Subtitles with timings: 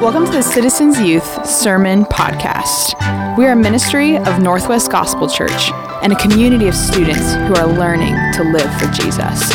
[0.00, 2.92] Welcome to the Citizens Youth Sermon Podcast.
[3.38, 5.70] We are a ministry of Northwest Gospel Church
[6.02, 9.50] and a community of students who are learning to live for Jesus.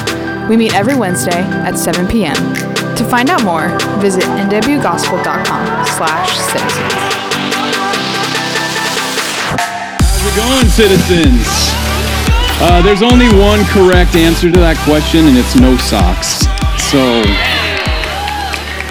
[0.50, 2.34] We meet every Wednesday at 7 p.m.
[2.34, 3.70] To find out more,
[4.02, 6.94] visit nwgospel.com slash citizens.
[10.02, 11.46] How's it going, citizens?
[12.64, 16.42] Uh, there's only one correct answer to that question, and it's no socks.
[16.90, 17.22] So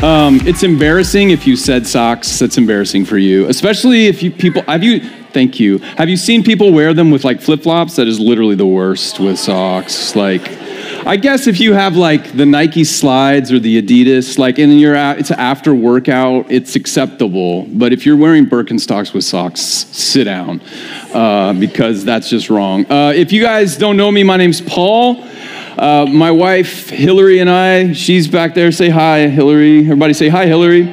[0.03, 2.39] um, it's embarrassing if you said socks.
[2.39, 5.01] That's embarrassing for you, especially if you people have you.
[5.33, 5.79] Thank you.
[5.79, 7.97] Have you seen people wear them with like flip flops?
[7.97, 10.17] That is literally the worst with socks.
[10.17, 10.43] Like,
[11.07, 14.97] I guess if you have like the Nike slides or the Adidas, like, and you're
[14.97, 17.67] at, it's after workout, it's acceptable.
[17.69, 20.61] But if you're wearing Birkenstocks with socks, sit down
[21.15, 22.91] uh, because that's just wrong.
[22.91, 25.25] Uh, if you guys don't know me, my name's Paul.
[25.81, 28.71] Uh, my wife, Hillary, and I, she's back there.
[28.71, 29.79] Say hi, Hillary.
[29.79, 30.91] Everybody say hi, Hillary.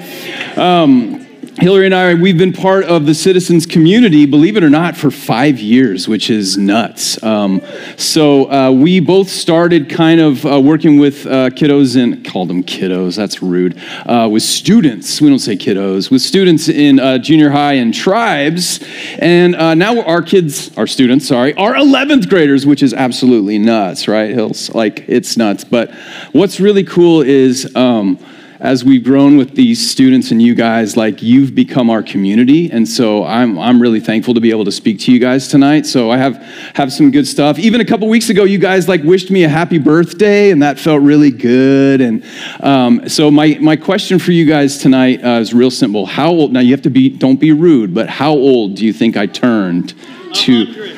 [0.55, 1.16] Um,
[1.59, 5.09] Hillary and I, we've been part of the citizens community, believe it or not, for
[5.09, 7.21] five years, which is nuts.
[7.23, 7.63] Um,
[7.97, 12.63] so uh, we both started kind of uh, working with uh, kiddos and called them
[12.63, 13.15] kiddos.
[13.15, 13.75] That's rude.
[14.05, 16.11] Uh, with students, we don't say kiddos.
[16.11, 18.79] With students in uh, junior high and tribes,
[19.17, 24.07] and uh, now our kids, our students, sorry, are 11th graders, which is absolutely nuts,
[24.07, 24.69] right, Hills?
[24.75, 25.63] Like it's nuts.
[25.63, 25.91] But
[26.33, 27.75] what's really cool is.
[27.75, 28.19] Um,
[28.59, 32.71] as we've grown with these students and you guys, like you've become our community.
[32.71, 35.85] And so I'm, I'm really thankful to be able to speak to you guys tonight.
[35.85, 36.37] So I have,
[36.73, 37.59] have some good stuff.
[37.59, 40.79] Even a couple weeks ago, you guys like wished me a happy birthday and that
[40.79, 42.01] felt really good.
[42.01, 42.23] And
[42.61, 46.05] um, so my, my question for you guys tonight uh, is real simple.
[46.05, 48.93] How old, now you have to be, don't be rude, but how old do you
[48.93, 49.93] think I turned
[50.33, 50.95] to?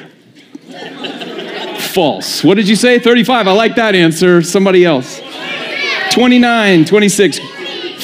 [1.79, 2.43] False.
[2.43, 2.99] What did you say?
[2.99, 3.47] 35.
[3.47, 4.43] I like that answer.
[4.43, 5.19] Somebody else.
[6.19, 7.39] 29, 26,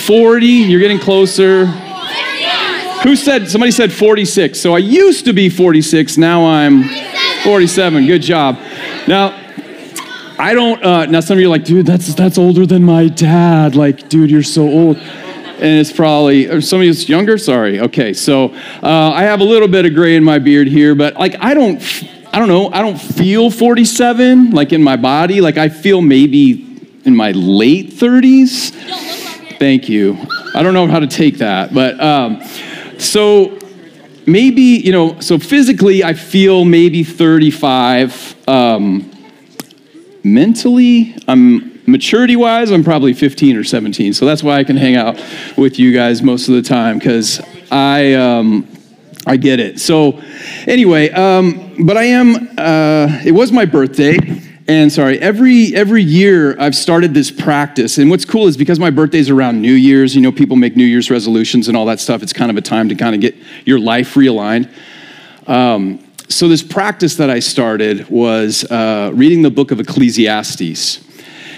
[0.05, 1.65] 40, you're getting closer.
[1.65, 4.57] Who said, somebody said 46.
[4.57, 6.85] So I used to be 46, now I'm
[7.43, 8.05] 47.
[8.07, 8.57] Good job.
[9.05, 9.37] Now,
[10.39, 13.09] I don't, uh, now some of you are like, dude, that's, that's older than my
[13.09, 13.75] dad.
[13.75, 14.95] Like, dude, you're so old.
[14.95, 17.37] And it's probably, or some of you is younger?
[17.37, 17.81] Sorry.
[17.81, 21.15] Okay, so uh, I have a little bit of gray in my beard here, but
[21.15, 21.83] like, I don't,
[22.33, 25.41] I don't know, I don't feel 47, like in my body.
[25.41, 26.64] Like, I feel maybe
[27.05, 28.71] in my late 30s.
[29.57, 30.17] Thank you.
[30.53, 32.41] I don't know how to take that, but um,
[32.97, 33.57] so
[34.25, 38.47] maybe, you know, so physically I feel maybe 35.
[38.47, 39.11] Um,
[40.23, 44.13] mentally, I'm maturity wise, I'm probably 15 or 17.
[44.13, 45.23] So that's why I can hang out
[45.57, 47.41] with you guys most of the time because
[47.71, 48.13] I.
[48.13, 48.67] Um,
[49.27, 49.79] I get it.
[49.79, 50.21] So,
[50.67, 54.19] anyway, um, but I am, uh, it was my birthday,
[54.67, 57.97] and sorry, every every year I've started this practice.
[57.99, 60.85] And what's cool is because my birthday's around New Year's, you know, people make New
[60.85, 62.23] Year's resolutions and all that stuff.
[62.23, 64.71] It's kind of a time to kind of get your life realigned.
[65.47, 65.99] Um,
[66.29, 71.04] so this practice that I started was uh, reading the book of Ecclesiastes.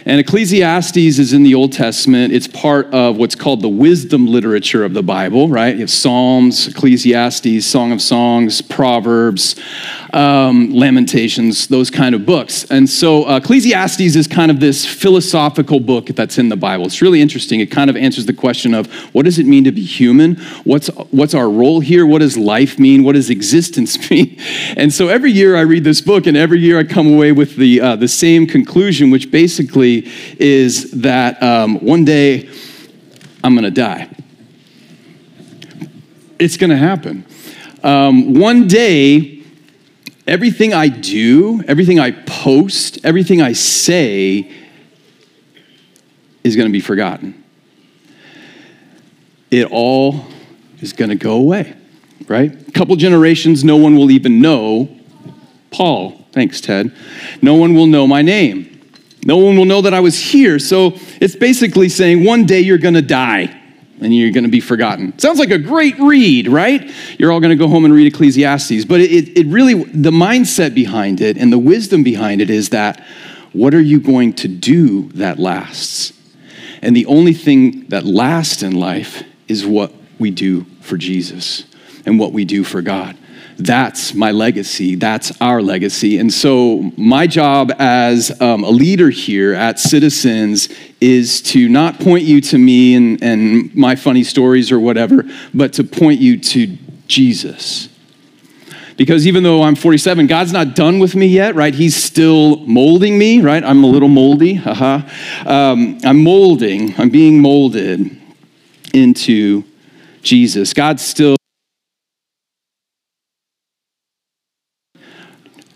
[0.08, 2.32] And Ecclesiastes is in the Old Testament.
[2.32, 5.74] It's part of what's called the wisdom literature of the Bible, right?
[5.76, 9.58] You have Psalms, Ecclesiastes, Song of Songs, Proverbs,
[10.14, 12.64] um, Lamentations, those kind of books.
[12.72, 16.86] And so uh, Ecclesiastes is kind of this philosophical book that's in the Bible.
[16.86, 17.60] It's really interesting.
[17.60, 20.38] It kind of answers the question of what does it mean to be human?
[20.64, 22.06] What's, what's our role here?
[22.06, 23.04] What does life mean?
[23.04, 24.40] What does existence mean?
[24.78, 27.58] And so every year I read this book, and every year I come away with
[27.58, 29.97] the, uh, the same conclusion, which basically
[30.40, 32.50] is that um, one day
[33.44, 34.10] I'm going to die.
[36.40, 37.26] It's going to happen.
[37.84, 39.44] Um, one day,
[40.28, 44.52] everything I do, everything I post, everything I say
[46.44, 47.44] is going to be forgotten.
[49.50, 50.26] It all
[50.82, 51.76] is going to go away,
[52.28, 52.68] right?
[52.68, 54.90] A couple generations, no one will even know
[55.72, 56.26] Paul.
[56.32, 56.94] Thanks, Ted.
[57.42, 58.67] No one will know my name.
[59.28, 60.58] No one will know that I was here.
[60.58, 63.54] So it's basically saying one day you're going to die
[64.00, 65.20] and you're going to be forgotten.
[65.20, 66.90] Sounds like a great read, right?
[67.20, 68.86] You're all going to go home and read Ecclesiastes.
[68.86, 73.04] But it, it really, the mindset behind it and the wisdom behind it is that
[73.52, 76.14] what are you going to do that lasts?
[76.82, 81.66] And the only thing that lasts in life is what we do for Jesus
[82.06, 83.18] and what we do for God.
[83.60, 84.96] That's my legacy.
[84.96, 86.20] That's our legacy.
[86.20, 90.70] And so, my job as um, a leader here at Citizens
[91.02, 95.26] is to not point you to me and, and my funny stories or whatever,
[95.56, 96.78] but to point you to
[97.08, 97.90] Jesus.
[98.96, 101.74] Because even though I'm 47, God's not done with me yet, right?
[101.74, 103.64] He's still molding me, right?
[103.64, 105.02] I'm a little moldy, haha.
[105.46, 108.20] Um, I'm molding, I'm being molded
[108.94, 109.64] into
[110.24, 110.74] Jesus.
[110.74, 111.37] God still.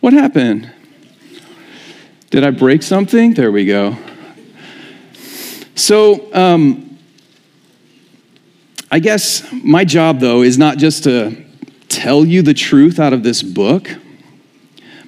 [0.02, 0.72] What happened?
[2.32, 3.36] Did I break something?
[3.36, 3.98] There we go.
[5.76, 6.98] So, um,
[8.90, 11.46] I guess my job, though, is not just to
[11.88, 13.90] tell you the truth out of this book.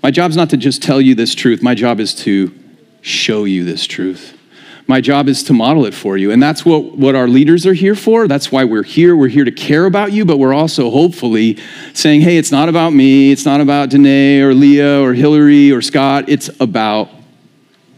[0.04, 1.64] My job is not to just tell you this truth.
[1.64, 2.54] My job is to
[3.02, 4.38] show you this truth.
[4.86, 6.32] My job is to model it for you.
[6.32, 8.28] And that's what, what our leaders are here for.
[8.28, 9.16] That's why we're here.
[9.16, 11.58] We're here to care about you, but we're also hopefully
[11.94, 13.32] saying, hey, it's not about me.
[13.32, 16.26] It's not about Danae or Leah or Hillary or Scott.
[16.28, 17.10] It's about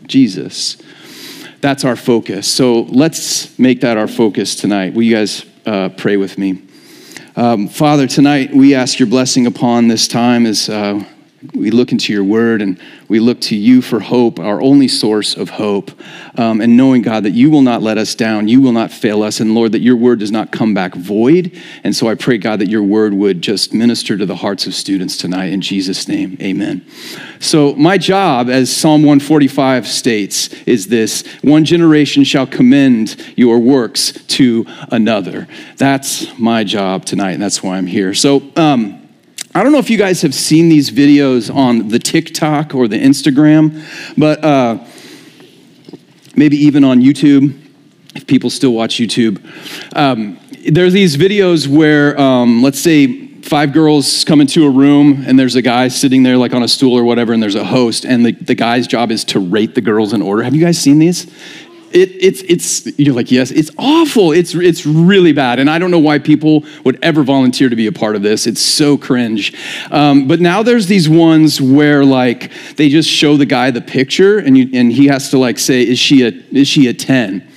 [0.05, 0.77] Jesus.
[1.61, 2.47] That's our focus.
[2.47, 4.93] So let's make that our focus tonight.
[4.93, 6.61] Will you guys uh, pray with me?
[7.35, 11.03] Um, Father, tonight we ask your blessing upon this time as uh,
[11.53, 15.35] we look into your word and we look to you for hope, our only source
[15.35, 15.91] of hope.
[16.37, 19.23] Um, and knowing, God, that you will not let us down, you will not fail
[19.23, 19.39] us.
[19.39, 21.59] And Lord, that your word does not come back void.
[21.83, 24.73] And so I pray, God, that your word would just minister to the hearts of
[24.73, 25.53] students tonight.
[25.53, 26.85] In Jesus' name, amen.
[27.39, 34.11] So, my job, as Psalm 145 states, is this one generation shall commend your works
[34.11, 35.47] to another.
[35.77, 38.13] That's my job tonight, and that's why I'm here.
[38.13, 39.04] So, um,
[39.55, 42.99] I don't know if you guys have seen these videos on the TikTok or the
[42.99, 43.81] Instagram,
[44.17, 44.83] but uh,
[46.35, 47.57] maybe even on YouTube,
[48.15, 49.41] if people still watch YouTube.
[49.95, 50.37] Um,
[50.67, 55.55] there's these videos where, um, let's say, five girls come into a room and there's
[55.55, 58.25] a guy sitting there like on a stool or whatever, and there's a host, and
[58.25, 60.43] the, the guy's job is to rate the girls in order.
[60.43, 61.31] Have you guys seen these?
[61.91, 64.31] It, it's, it's, you're like, yes, it's awful.
[64.31, 65.59] It's, it's really bad.
[65.59, 68.47] And I don't know why people would ever volunteer to be a part of this.
[68.47, 69.53] It's so cringe.
[69.91, 74.37] Um, but now there's these ones where like they just show the guy the picture
[74.39, 77.51] and, you, and he has to like say, is she a, is she a 10?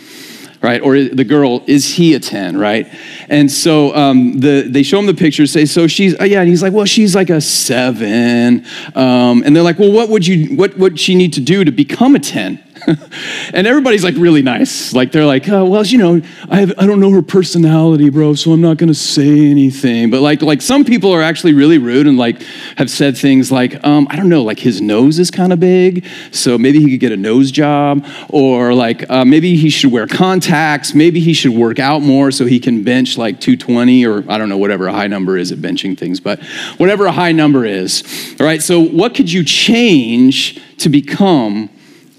[0.63, 0.81] right?
[0.83, 2.93] Or the girl, is he a 10, right?
[3.29, 6.49] And so um, the, they show him the picture, say, so she's, oh, yeah, and
[6.49, 8.65] he's like, well, she's like a seven.
[8.95, 11.71] Um, and they're like, well, what would you, what would she need to do to
[11.71, 12.63] become a 10?
[13.55, 14.93] and everybody's like really nice.
[14.93, 16.21] Like they're like, oh, well, you know,
[16.51, 20.11] I, have, I don't know her personality, bro, so I'm not to say anything.
[20.11, 22.43] But like, like some people are actually really rude and like
[22.77, 26.05] have said things like, um, I don't know, like his nose is kind of big,
[26.31, 30.07] so maybe he could get a nose job, or like uh, maybe he should wear
[30.07, 34.39] contacts, maybe he should work out more so he can bench like 220 or I
[34.39, 36.43] don't know whatever a high number is at benching things, but
[36.79, 38.35] whatever a high number is.
[38.41, 41.71] All right, so what could you change to become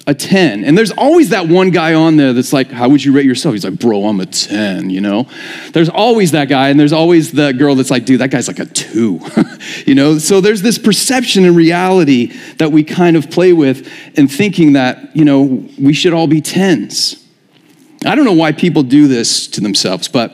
[0.10, 0.66] a 10.
[0.66, 3.54] And there's always that one guy on there that's like, How would you rate yourself?
[3.54, 5.28] He's like, Bro, I'm a 10, you know?
[5.72, 8.58] There's always that guy, and there's always the girl that's like, Dude, that guy's like
[8.58, 9.20] a two,
[9.86, 10.18] you know?
[10.18, 15.16] So there's this perception and reality that we kind of play with and thinking that,
[15.16, 15.44] you know,
[15.80, 17.24] we should all be 10s.
[18.04, 20.34] I don't know why people do this to themselves, but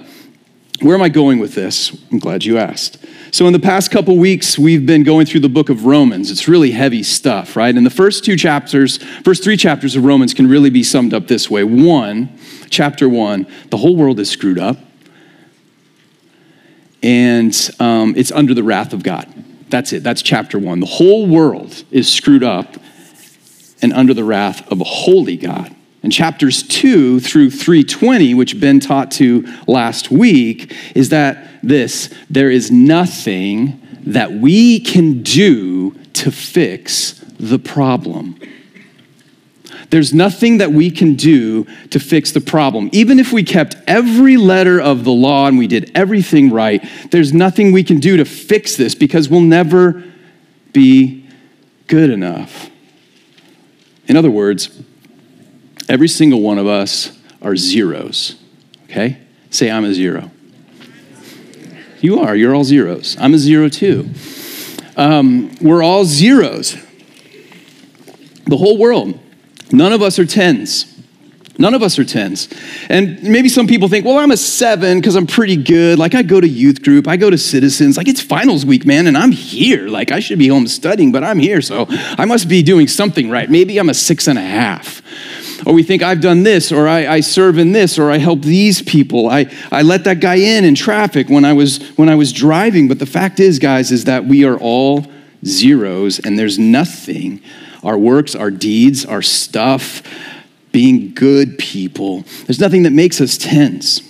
[0.81, 1.91] where am I going with this?
[2.11, 3.04] I'm glad you asked.
[3.35, 6.31] So, in the past couple weeks, we've been going through the book of Romans.
[6.31, 7.75] It's really heavy stuff, right?
[7.75, 8.95] And the first two chapters,
[9.25, 11.65] first three chapters of Romans can really be summed up this way.
[11.65, 12.39] One,
[12.69, 14.77] chapter one, the whole world is screwed up,
[17.03, 19.27] and um, it's under the wrath of God.
[19.67, 20.01] That's it.
[20.01, 20.79] That's chapter one.
[20.79, 22.77] The whole world is screwed up
[23.81, 25.74] and under the wrath of a holy God.
[26.05, 32.51] And chapters 2 through 320, which Ben taught to last week, is that this there
[32.51, 38.39] is nothing that we can do to fix the problem.
[39.89, 42.91] There's nothing that we can do to fix the problem.
[42.91, 47.33] Even if we kept every letter of the law and we did everything right, there's
[47.33, 50.03] nothing we can do to fix this because we'll never
[50.71, 51.27] be
[51.87, 52.69] good enough.
[54.07, 54.69] In other words,
[55.87, 58.35] Every single one of us are zeros,
[58.85, 59.19] okay?
[59.51, 60.31] Say, I'm a zero.
[62.01, 63.15] You are, you're all zeros.
[63.19, 64.09] I'm a zero too.
[64.97, 66.75] Um, we're all zeros.
[68.45, 69.19] The whole world.
[69.71, 70.91] None of us are tens.
[71.57, 72.49] None of us are tens.
[72.89, 75.97] And maybe some people think, well, I'm a seven because I'm pretty good.
[75.97, 77.95] Like, I go to youth group, I go to citizens.
[77.97, 79.87] Like, it's finals week, man, and I'm here.
[79.87, 83.29] Like, I should be home studying, but I'm here, so I must be doing something
[83.29, 83.49] right.
[83.49, 85.01] Maybe I'm a six and a half.
[85.65, 88.41] Or we think I've done this, or I, I serve in this, or I help
[88.41, 89.27] these people.
[89.27, 92.87] I, I let that guy in in traffic when I was when I was driving.
[92.87, 95.07] But the fact is, guys, is that we are all
[95.43, 97.41] zeros, and there's nothing.
[97.83, 100.01] Our works, our deeds, our stuff,
[100.71, 102.25] being good people.
[102.45, 104.01] There's nothing that makes us tens.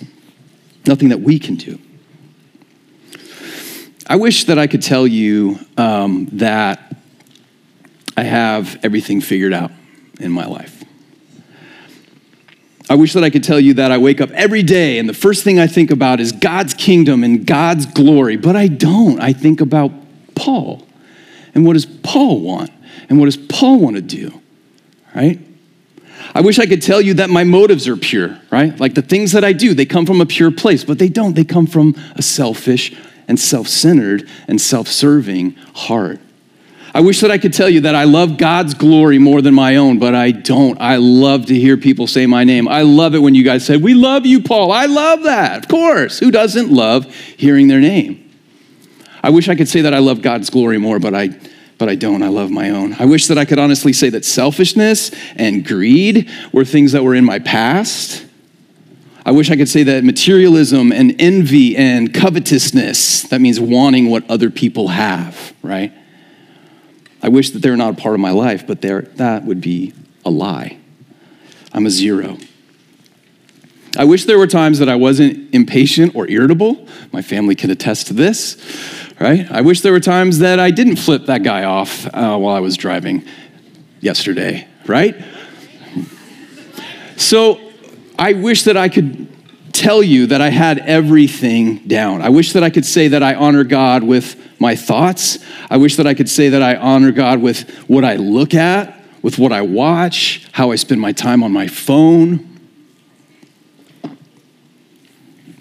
[0.86, 1.78] Nothing that we can do.
[4.08, 6.96] I wish that I could tell you um, that
[8.16, 9.72] I have everything figured out
[10.20, 10.85] in my life.
[12.88, 15.14] I wish that I could tell you that I wake up every day and the
[15.14, 19.20] first thing I think about is God's kingdom and God's glory, but I don't.
[19.20, 19.90] I think about
[20.36, 20.86] Paul.
[21.54, 22.70] And what does Paul want?
[23.08, 24.40] And what does Paul want to do?
[25.14, 25.40] Right?
[26.34, 28.78] I wish I could tell you that my motives are pure, right?
[28.78, 31.34] Like the things that I do, they come from a pure place, but they don't.
[31.34, 32.94] They come from a selfish
[33.26, 36.20] and self centered and self serving heart.
[36.96, 39.76] I wish that I could tell you that I love God's glory more than my
[39.76, 40.80] own, but I don't.
[40.80, 42.66] I love to hear people say my name.
[42.66, 44.72] I love it when you guys say, We love you, Paul.
[44.72, 45.58] I love that.
[45.58, 46.18] Of course.
[46.18, 48.32] Who doesn't love hearing their name?
[49.22, 51.38] I wish I could say that I love God's glory more, but I
[51.76, 52.22] but I don't.
[52.22, 52.94] I love my own.
[52.98, 57.14] I wish that I could honestly say that selfishness and greed were things that were
[57.14, 58.24] in my past.
[59.26, 64.24] I wish I could say that materialism and envy and covetousness, that means wanting what
[64.30, 65.92] other people have, right?
[67.26, 69.92] I wish that they're not a part of my life, but that would be
[70.24, 70.78] a lie.
[71.74, 72.38] I'm a zero.
[73.98, 76.86] I wish there were times that I wasn't impatient or irritable.
[77.12, 78.56] My family can attest to this
[79.20, 79.50] right?
[79.50, 82.60] I wish there were times that I didn't flip that guy off uh, while I
[82.60, 83.24] was driving
[84.00, 85.16] yesterday, right?
[87.16, 87.60] So
[88.18, 89.28] I wish that I could
[89.76, 92.22] tell you that I had everything down.
[92.22, 95.38] I wish that I could say that I honor God with my thoughts.
[95.70, 98.98] I wish that I could say that I honor God with what I look at,
[99.22, 102.58] with what I watch, how I spend my time on my phone.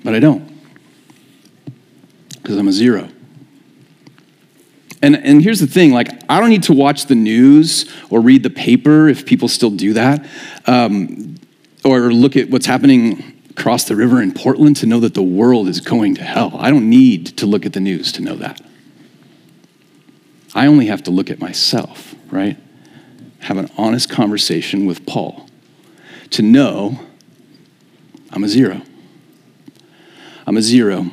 [0.03, 0.49] But I don't,
[2.41, 3.09] because I'm a zero.
[5.01, 8.43] And, and here's the thing like, I don't need to watch the news or read
[8.43, 10.25] the paper if people still do that,
[10.67, 11.35] um,
[11.83, 15.67] or look at what's happening across the river in Portland to know that the world
[15.67, 16.55] is going to hell.
[16.57, 18.61] I don't need to look at the news to know that.
[20.53, 22.57] I only have to look at myself, right?
[23.41, 25.47] Have an honest conversation with Paul
[26.31, 26.99] to know
[28.31, 28.81] I'm a zero.
[30.47, 31.07] I'm a zero.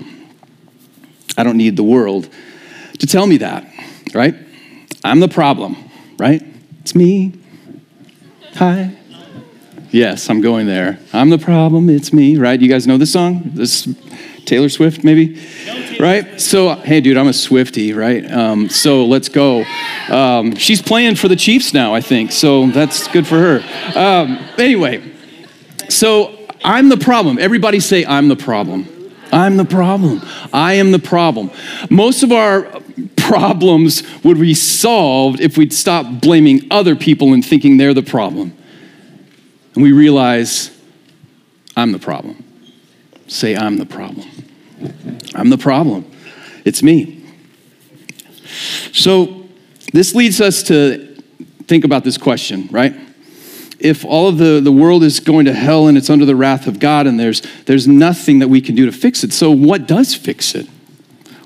[1.36, 2.28] I don't need the world
[2.98, 3.64] to tell me that
[4.14, 4.34] right?
[5.04, 5.76] I'm the problem,
[6.18, 6.42] right?
[6.80, 7.34] It's me.
[8.54, 8.96] Hi.
[9.92, 10.98] Yes, I'm going there.
[11.12, 12.58] I'm the problem, it's me, right?
[12.58, 13.42] You guys know this song?
[13.44, 13.86] This
[14.46, 15.38] Taylor Swift, maybe?
[16.00, 16.40] Right?
[16.40, 18.24] So, hey, dude, I'm a Swifty, right?
[18.32, 19.64] Um, so let's go.
[20.08, 23.58] Um, she's playing for the Chiefs now, I think, so that's good for her.
[23.94, 25.02] Um, anyway,
[25.90, 27.38] so I'm the problem.
[27.38, 28.88] Everybody say, I'm the problem.
[29.30, 30.22] I'm the problem.
[30.54, 31.50] I am the problem.
[31.90, 32.62] Most of our
[33.16, 38.56] problems would be solved if we'd stop blaming other people and thinking they're the problem.
[39.74, 40.70] And we realize,
[41.76, 42.44] I'm the problem.
[43.26, 44.28] Say, I'm the problem.
[45.34, 46.10] I'm the problem.
[46.64, 47.24] It's me.
[48.92, 49.48] So,
[49.92, 51.14] this leads us to
[51.66, 52.94] think about this question, right?
[53.82, 56.68] if all of the, the world is going to hell and it's under the wrath
[56.68, 59.88] of God and there's, there's nothing that we can do to fix it, so what
[59.88, 60.68] does fix it?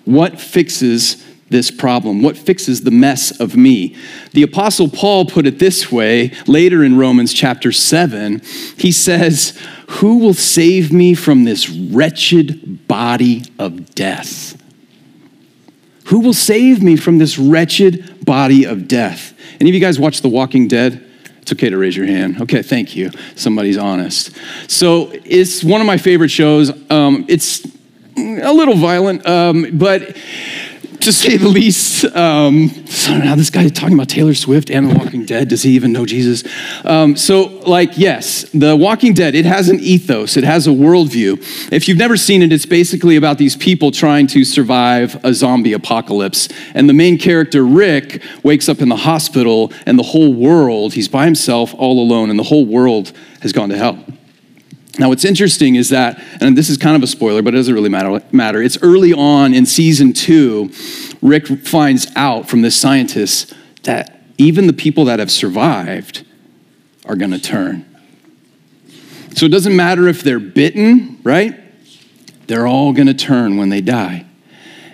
[0.04, 2.22] What fixes this problem?
[2.22, 3.96] What fixes the mess of me?
[4.32, 8.40] The Apostle Paul put it this way later in Romans chapter 7.
[8.76, 14.60] He says, Who will save me from this wretched body of death?
[16.06, 19.34] Who will save me from this wretched body of death?
[19.60, 21.02] Any of you guys watch The Walking Dead?
[21.42, 22.42] It's okay to raise your hand.
[22.42, 23.10] Okay, thank you.
[23.36, 24.36] Somebody's honest.
[24.68, 26.72] So it's one of my favorite shows.
[26.90, 27.64] Um, it's
[28.16, 30.16] a little violent, um, but
[31.06, 32.04] to say the least.
[32.16, 35.46] Um, this guy is talking about Taylor Swift and The Walking Dead.
[35.46, 36.42] Does he even know Jesus?
[36.84, 41.72] Um, so, like, yes, The Walking Dead, it has an ethos, it has a worldview.
[41.72, 45.74] If you've never seen it, it's basically about these people trying to survive a zombie
[45.74, 46.48] apocalypse.
[46.74, 51.06] And the main character, Rick, wakes up in the hospital, and the whole world, he's
[51.06, 54.04] by himself, all alone, and the whole world has gone to hell.
[54.98, 57.74] Now, what's interesting is that, and this is kind of a spoiler, but it doesn't
[57.74, 58.22] really matter.
[58.32, 58.62] matter.
[58.62, 60.70] It's early on in season two,
[61.20, 66.24] Rick finds out from this scientist that even the people that have survived
[67.06, 67.84] are going to turn.
[69.34, 71.54] So it doesn't matter if they're bitten, right?
[72.46, 74.26] They're all going to turn when they die.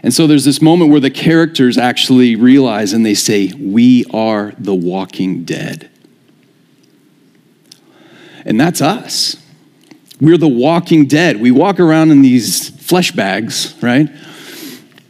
[0.02, 4.52] And so there's this moment where the characters actually realize and they say, We are
[4.58, 5.90] the walking dead.
[8.44, 9.36] And that's us.
[10.22, 11.40] We're the walking dead.
[11.40, 14.08] We walk around in these flesh bags, right?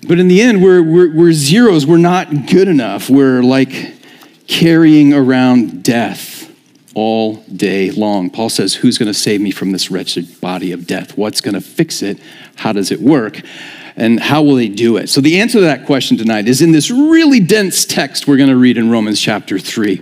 [0.09, 1.87] But in the end, we're, we're, we're zeros.
[1.87, 3.11] We're not good enough.
[3.11, 3.93] We're like
[4.47, 6.51] carrying around death
[6.95, 8.31] all day long.
[8.31, 11.19] Paul says, Who's going to save me from this wretched body of death?
[11.19, 12.19] What's going to fix it?
[12.57, 13.43] How does it work?
[13.97, 15.11] And how will they do it?
[15.11, 18.49] So, the answer to that question tonight is in this really dense text we're going
[18.49, 19.97] to read in Romans chapter 3.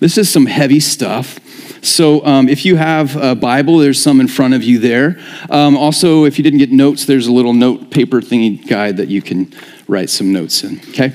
[0.00, 1.38] This is some heavy stuff.
[1.84, 5.18] So um, if you have a Bible, there's some in front of you there.
[5.50, 9.08] Um, also, if you didn't get notes, there's a little note paper thingy guide that
[9.08, 9.52] you can
[9.86, 11.12] write some notes in, okay?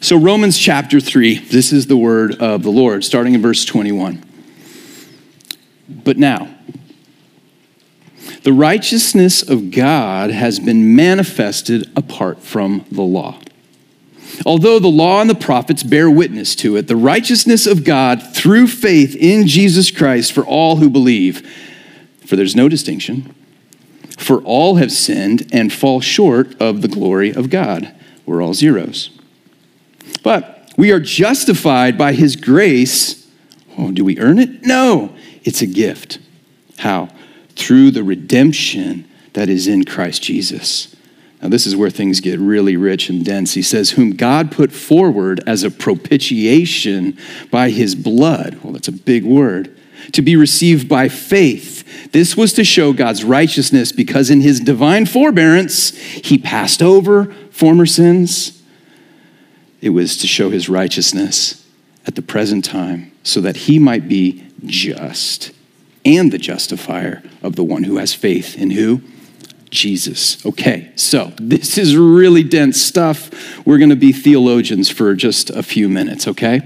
[0.00, 4.22] So, Romans chapter 3, this is the word of the Lord, starting in verse 21.
[5.88, 6.54] But now,
[8.42, 13.38] the righteousness of God has been manifested apart from the law.
[14.44, 18.66] Although the law and the prophets bear witness to it, the righteousness of God through
[18.66, 21.48] faith in Jesus Christ for all who believe,
[22.26, 23.34] for there's no distinction,
[24.18, 27.94] for all have sinned and fall short of the glory of God.
[28.26, 29.10] We're all zeros.
[30.22, 33.28] But we are justified by his grace.
[33.78, 34.62] Oh, do we earn it?
[34.62, 36.18] No, it's a gift.
[36.78, 37.08] How?
[37.56, 40.93] Through the redemption that is in Christ Jesus.
[41.44, 43.52] Now, this is where things get really rich and dense.
[43.52, 47.18] He says, Whom God put forward as a propitiation
[47.50, 48.58] by his blood.
[48.62, 49.78] Well, that's a big word.
[50.12, 52.12] To be received by faith.
[52.12, 57.84] This was to show God's righteousness because in his divine forbearance, he passed over former
[57.84, 58.62] sins.
[59.82, 61.62] It was to show his righteousness
[62.06, 65.52] at the present time so that he might be just
[66.06, 69.02] and the justifier of the one who has faith in who?
[69.74, 70.44] Jesus.
[70.46, 73.66] Okay, so this is really dense stuff.
[73.66, 76.62] We're going to be theologians for just a few minutes, okay?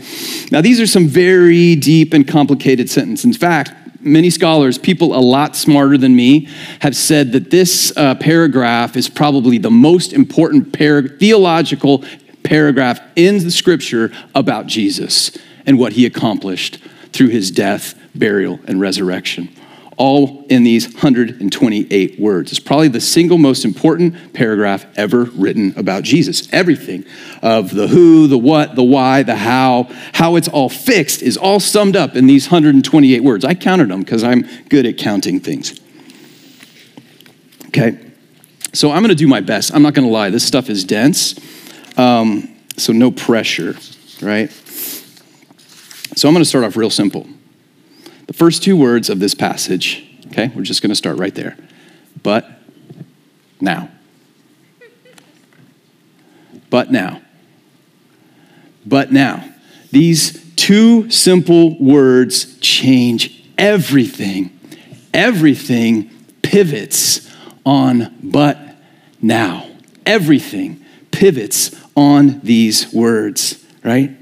[0.52, 3.24] Now, these are some very deep and complicated sentences.
[3.24, 6.48] In fact, many scholars, people a lot smarter than me,
[6.80, 12.04] have said that this uh, paragraph is probably the most important par- theological
[12.42, 16.78] paragraph in the scripture about Jesus and what he accomplished
[17.12, 19.48] through his death, burial, and resurrection
[19.98, 22.52] all in these 128 words.
[22.52, 26.48] It's probably the single most important paragraph ever written about Jesus.
[26.52, 27.04] Everything
[27.42, 31.60] of the who, the what, the why, the how, how it's all fixed is all
[31.60, 33.44] summed up in these 128 words.
[33.44, 35.78] I counted them because I'm good at counting things.
[37.66, 37.98] Okay,
[38.72, 39.74] so I'm going to do my best.
[39.74, 41.38] I'm not going to lie, this stuff is dense,
[41.98, 43.76] um, so no pressure,
[44.22, 44.50] right?
[46.16, 47.26] So I'm going to start off real simple.
[48.28, 51.56] The first two words of this passage, okay, we're just going to start right there.
[52.22, 52.46] But
[53.58, 53.90] now.
[56.68, 57.22] But now.
[58.84, 59.50] But now.
[59.90, 64.60] These two simple words change everything.
[65.14, 66.10] Everything
[66.42, 68.58] pivots on but
[69.22, 69.70] now.
[70.04, 74.17] Everything pivots on these words, right?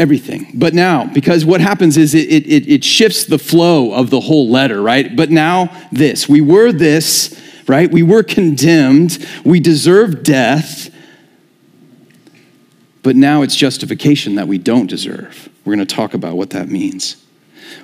[0.00, 0.50] Everything.
[0.54, 4.48] But now, because what happens is it, it, it shifts the flow of the whole
[4.48, 5.14] letter, right?
[5.14, 6.26] But now, this.
[6.26, 7.92] We were this, right?
[7.92, 9.24] We were condemned.
[9.44, 10.90] We deserve death.
[13.02, 15.50] But now it's justification that we don't deserve.
[15.66, 17.19] We're going to talk about what that means.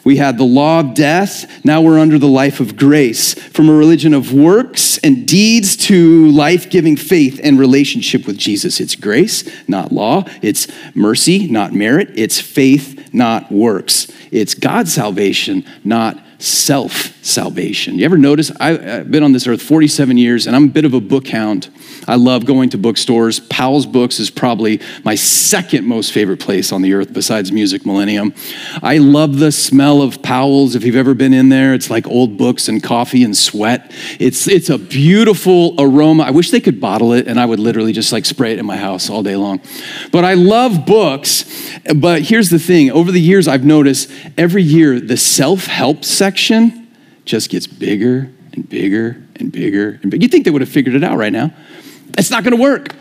[0.07, 1.65] We had the law of death.
[1.65, 3.35] Now we're under the life of grace.
[3.35, 8.79] From a religion of works and deeds to life giving faith and relationship with Jesus.
[8.79, 10.23] It's grace, not law.
[10.43, 12.11] It's mercy, not merit.
[12.15, 14.07] It's faith, not works.
[14.31, 17.99] It's God's salvation, not self salvation.
[17.99, 18.53] You ever notice?
[18.61, 21.69] I've been on this earth 47 years and I'm a bit of a book hound.
[22.07, 23.41] I love going to bookstores.
[23.41, 28.35] Powell's Books is probably my second most favorite place on the earth besides Music Millennium.
[28.83, 30.75] I love the smell of Powell's.
[30.75, 33.93] If you've ever been in there, it's like old books and coffee and sweat.
[34.21, 36.25] It's, it's a beautiful aroma.
[36.25, 38.67] I wish they could bottle it and I would literally just like spray it in
[38.67, 39.61] my house all day long.
[40.13, 41.45] But I love books.
[41.95, 46.26] But here's the thing over the years, I've noticed every year the self help section
[47.25, 50.23] just gets bigger and bigger and bigger and bigger.
[50.23, 51.53] You think they would have figured it out right now?
[52.17, 52.95] It's not going to work.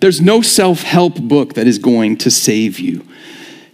[0.00, 3.06] There's no self help book that is going to save you.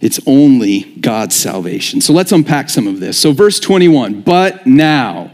[0.01, 2.01] It's only God's salvation.
[2.01, 3.17] So let's unpack some of this.
[3.17, 5.31] So, verse 21 But now,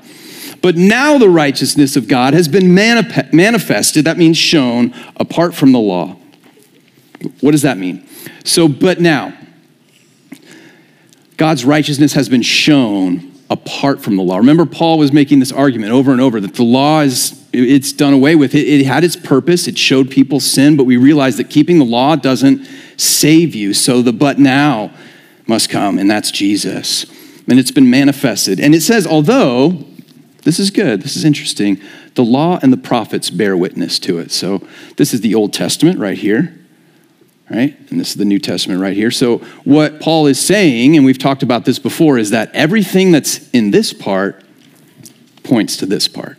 [0.61, 5.79] but now the righteousness of God has been manifested, that means shown, apart from the
[5.79, 6.15] law.
[7.41, 8.07] What does that mean?
[8.43, 9.37] So, but now,
[11.37, 14.37] God's righteousness has been shown apart from the law.
[14.37, 18.13] Remember, Paul was making this argument over and over that the law is it's done
[18.13, 18.53] away with.
[18.53, 19.67] It, it had its purpose.
[19.67, 23.73] It showed people sin, but we realize that keeping the law doesn't save you.
[23.73, 24.91] So the but now
[25.47, 27.05] must come, and that's Jesus.
[27.47, 28.59] And it's been manifested.
[28.59, 29.85] And it says, although,
[30.43, 31.79] this is good, this is interesting,
[32.15, 34.31] the law and the prophets bear witness to it.
[34.31, 36.64] So this is the Old Testament right here
[37.49, 37.77] right?
[37.89, 39.11] And this is the New Testament right here.
[39.11, 43.49] So, what Paul is saying, and we've talked about this before, is that everything that's
[43.51, 44.43] in this part
[45.43, 46.37] points to this part.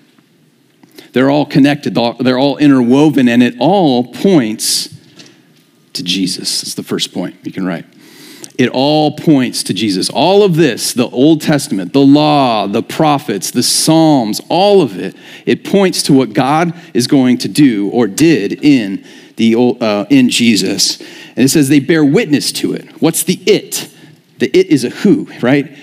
[1.12, 4.94] They're all connected, they're all interwoven, and it all points
[5.94, 6.60] to Jesus.
[6.60, 7.86] That's the first point you can write.
[8.58, 10.10] it all points to Jesus.
[10.10, 15.14] All of this, the Old Testament, the law, the prophets, the Psalms, all of it,
[15.44, 19.04] it points to what God is going to do or did in
[19.36, 21.00] the uh, in Jesus.
[21.00, 23.02] And it says they bear witness to it.
[23.02, 23.90] What's the it?
[24.38, 25.76] The it is a who, right?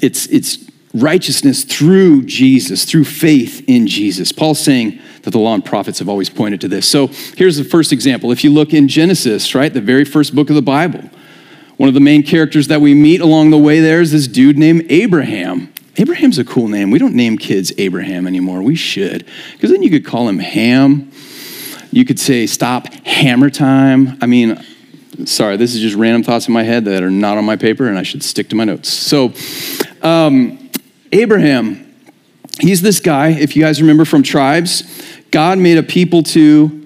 [0.00, 4.32] It's it's righteousness through Jesus, through faith in Jesus.
[4.32, 6.88] Paul's saying that the law and prophets have always pointed to this.
[6.88, 8.32] So here's the first example.
[8.32, 11.02] If you look in Genesis, right, the very first book of the Bible,
[11.76, 14.58] one of the main characters that we meet along the way there is this dude
[14.58, 15.72] named Abraham.
[15.96, 16.90] Abraham's a cool name.
[16.90, 18.62] We don't name kids Abraham anymore.
[18.62, 19.26] We should.
[19.52, 21.12] Because then you could call him Ham.
[21.90, 24.16] You could say, stop hammer time.
[24.20, 24.64] I mean,
[25.24, 27.88] sorry, this is just random thoughts in my head that are not on my paper,
[27.88, 28.88] and I should stick to my notes.
[28.88, 29.32] So,
[30.02, 30.70] um,
[31.12, 31.94] Abraham,
[32.60, 34.84] he's this guy, if you guys remember from tribes,
[35.30, 36.80] God made a people to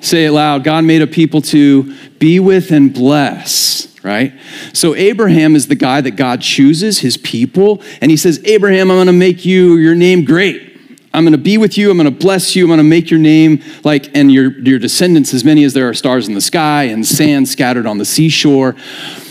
[0.00, 0.64] Say it loud.
[0.64, 4.32] God made a people to be with and bless, right?
[4.72, 8.96] So Abraham is the guy that God chooses, his people, and he says, Abraham, I'm
[8.96, 10.67] going to make you your name great.
[11.12, 11.90] I'm going to be with you.
[11.90, 12.64] I'm going to bless you.
[12.64, 15.88] I'm going to make your name like, and your, your descendants as many as there
[15.88, 18.76] are stars in the sky and sand scattered on the seashore.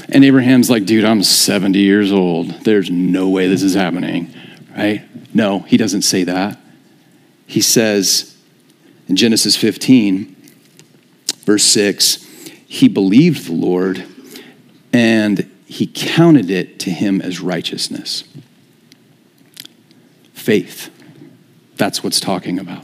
[0.09, 2.49] And Abraham's like, dude, I'm 70 years old.
[2.63, 4.33] There's no way this is happening,
[4.75, 5.03] right?
[5.35, 6.59] No, he doesn't say that.
[7.45, 8.37] He says
[9.07, 10.37] in Genesis 15,
[11.47, 12.17] Verse 6
[12.67, 14.05] He believed the Lord,
[14.91, 18.25] and he counted it to him as righteousness.
[20.33, 20.93] Faith.
[21.77, 22.83] That's what's talking about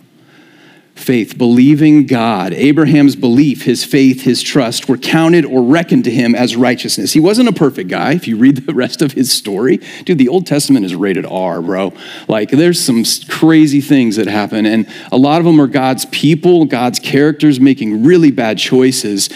[0.96, 6.36] faith, believing God, Abraham's belief, his faith, his trust were counted or reckoned to him
[6.36, 7.14] as righteousness.
[7.14, 8.14] He wasn't a perfect guy.
[8.14, 11.62] If you read the rest of his story, dude, the Old Testament is rated R,
[11.62, 11.94] bro.
[12.28, 16.66] Like, there's some crazy things that happen, and a lot of them are God's people,
[16.66, 19.30] God's characters making really bad choices.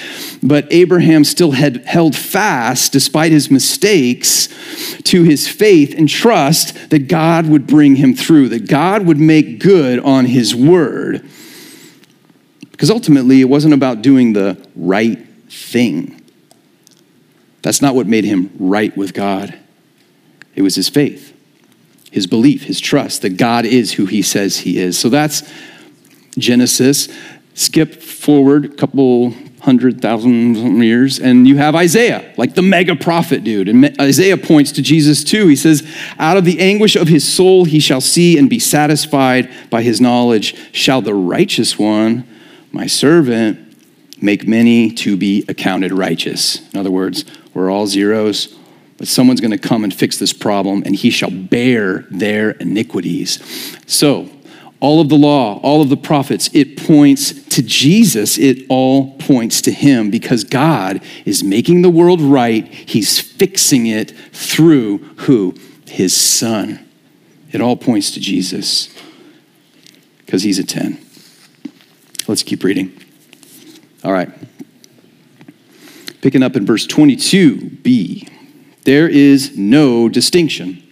[0.43, 4.47] But Abraham still had held fast, despite his mistakes,
[5.03, 9.59] to his faith and trust that God would bring him through, that God would make
[9.59, 11.27] good on his word.
[12.77, 15.17] Because ultimately, it wasn't about doing the right
[15.49, 16.21] thing.
[17.63, 19.57] That's not what made him right with God.
[20.53, 21.35] It was his faith,
[22.11, 24.95] his belief, his trust that God is who he says he is.
[24.95, 25.41] So that's
[26.37, 27.09] Genesis.
[27.55, 33.43] Skip forward a couple hundred thousand years, and you have Isaiah, like the mega prophet
[33.43, 33.69] dude.
[33.69, 35.47] And Isaiah points to Jesus too.
[35.47, 35.81] He says,
[36.19, 39.99] Out of the anguish of his soul he shall see and be satisfied by his
[39.99, 40.55] knowledge.
[40.73, 42.23] Shall the righteous one
[42.71, 43.59] my servant,
[44.21, 46.67] make many to be accounted righteous.
[46.73, 48.57] In other words, we're all zeros,
[48.97, 53.77] but someone's going to come and fix this problem, and he shall bear their iniquities.
[53.85, 54.29] So,
[54.79, 58.37] all of the law, all of the prophets, it points to Jesus.
[58.37, 62.67] It all points to him because God is making the world right.
[62.67, 65.55] He's fixing it through who?
[65.87, 66.85] His son.
[67.51, 68.95] It all points to Jesus
[70.19, 71.06] because he's a 10.
[72.27, 72.91] Let's keep reading.
[74.03, 74.29] All right.
[76.21, 78.29] Picking up in verse 22b.
[78.83, 80.83] There is no distinction.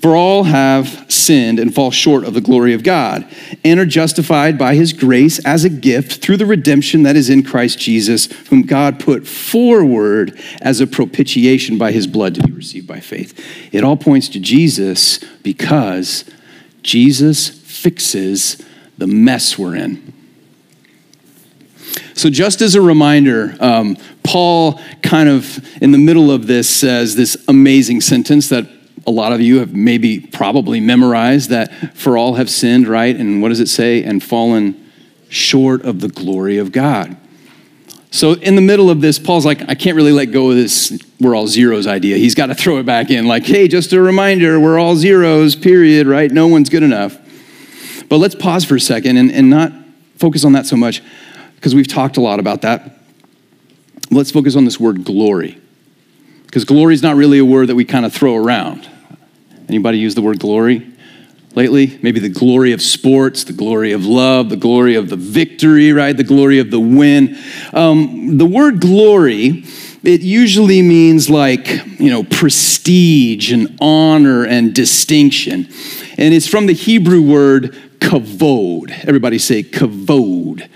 [0.00, 3.24] For all have sinned and fall short of the glory of God,
[3.64, 7.44] and are justified by his grace as a gift through the redemption that is in
[7.44, 12.88] Christ Jesus, whom God put forward as a propitiation by his blood to be received
[12.88, 13.38] by faith.
[13.72, 16.24] It all points to Jesus because
[16.82, 18.60] Jesus fixes
[18.98, 20.12] the mess we're in.
[22.14, 27.16] So, just as a reminder, um, Paul kind of in the middle of this says
[27.16, 28.66] this amazing sentence that
[29.06, 33.14] a lot of you have maybe probably memorized that for all have sinned, right?
[33.14, 34.02] And what does it say?
[34.04, 34.90] And fallen
[35.28, 37.16] short of the glory of God.
[38.10, 40.98] So, in the middle of this, Paul's like, I can't really let go of this
[41.18, 42.16] we're all zeros idea.
[42.16, 45.56] He's got to throw it back in, like, hey, just a reminder, we're all zeros,
[45.56, 46.30] period, right?
[46.30, 47.16] No one's good enough.
[48.08, 49.72] But let's pause for a second and, and not
[50.16, 51.02] focus on that so much
[51.62, 52.98] because we've talked a lot about that.
[54.10, 55.60] Let's focus on this word glory.
[56.46, 58.90] Because glory is not really a word that we kind of throw around.
[59.68, 60.84] Anybody use the word glory
[61.54, 62.00] lately?
[62.02, 66.16] Maybe the glory of sports, the glory of love, the glory of the victory, right?
[66.16, 67.38] The glory of the win.
[67.72, 69.64] Um, the word glory,
[70.02, 71.68] it usually means like,
[72.00, 75.68] you know, prestige and honor and distinction.
[76.18, 78.90] And it's from the Hebrew word kavod.
[79.06, 80.68] Everybody say kavod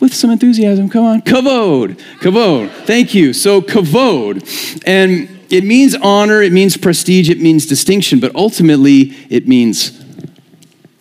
[0.00, 0.88] with some enthusiasm.
[0.88, 1.22] Come on.
[1.22, 1.98] Kavod.
[2.20, 2.70] Kavod.
[2.84, 3.32] Thank you.
[3.32, 4.82] So, kavod.
[4.86, 10.02] And it means honor, it means prestige, it means distinction, but ultimately it means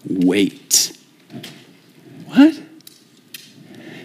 [0.08, 0.96] weight.
[2.28, 2.62] What?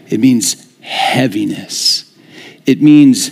[0.08, 2.10] It means heaviness.
[2.66, 3.30] it means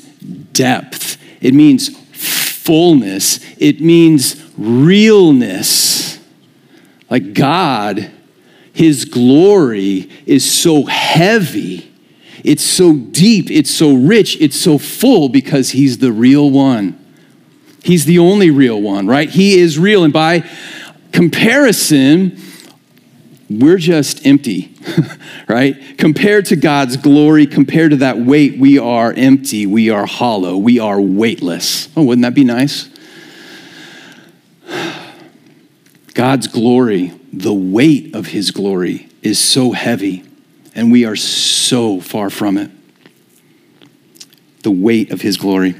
[0.53, 6.19] depth, it means fullness, it means realness.
[7.09, 8.11] Like God,
[8.79, 11.93] His glory is so heavy,
[12.45, 16.97] it's so deep, it's so rich, it's so full because He's the real one.
[17.83, 19.29] He's the only real one, right?
[19.29, 20.05] He is real.
[20.05, 20.49] And by
[21.11, 22.41] comparison,
[23.51, 24.77] we're just empty,
[25.49, 25.99] right?
[25.99, 30.79] Compared to God's glory, compared to that weight, we are empty, we are hollow, we
[30.79, 31.89] are weightless.
[31.97, 32.89] Oh, wouldn't that be nice?
[36.15, 40.25] God's glory, the weight of his glory, is so heavy,
[40.75, 42.71] and we are so far from it.
[44.63, 45.75] The weight of his glory.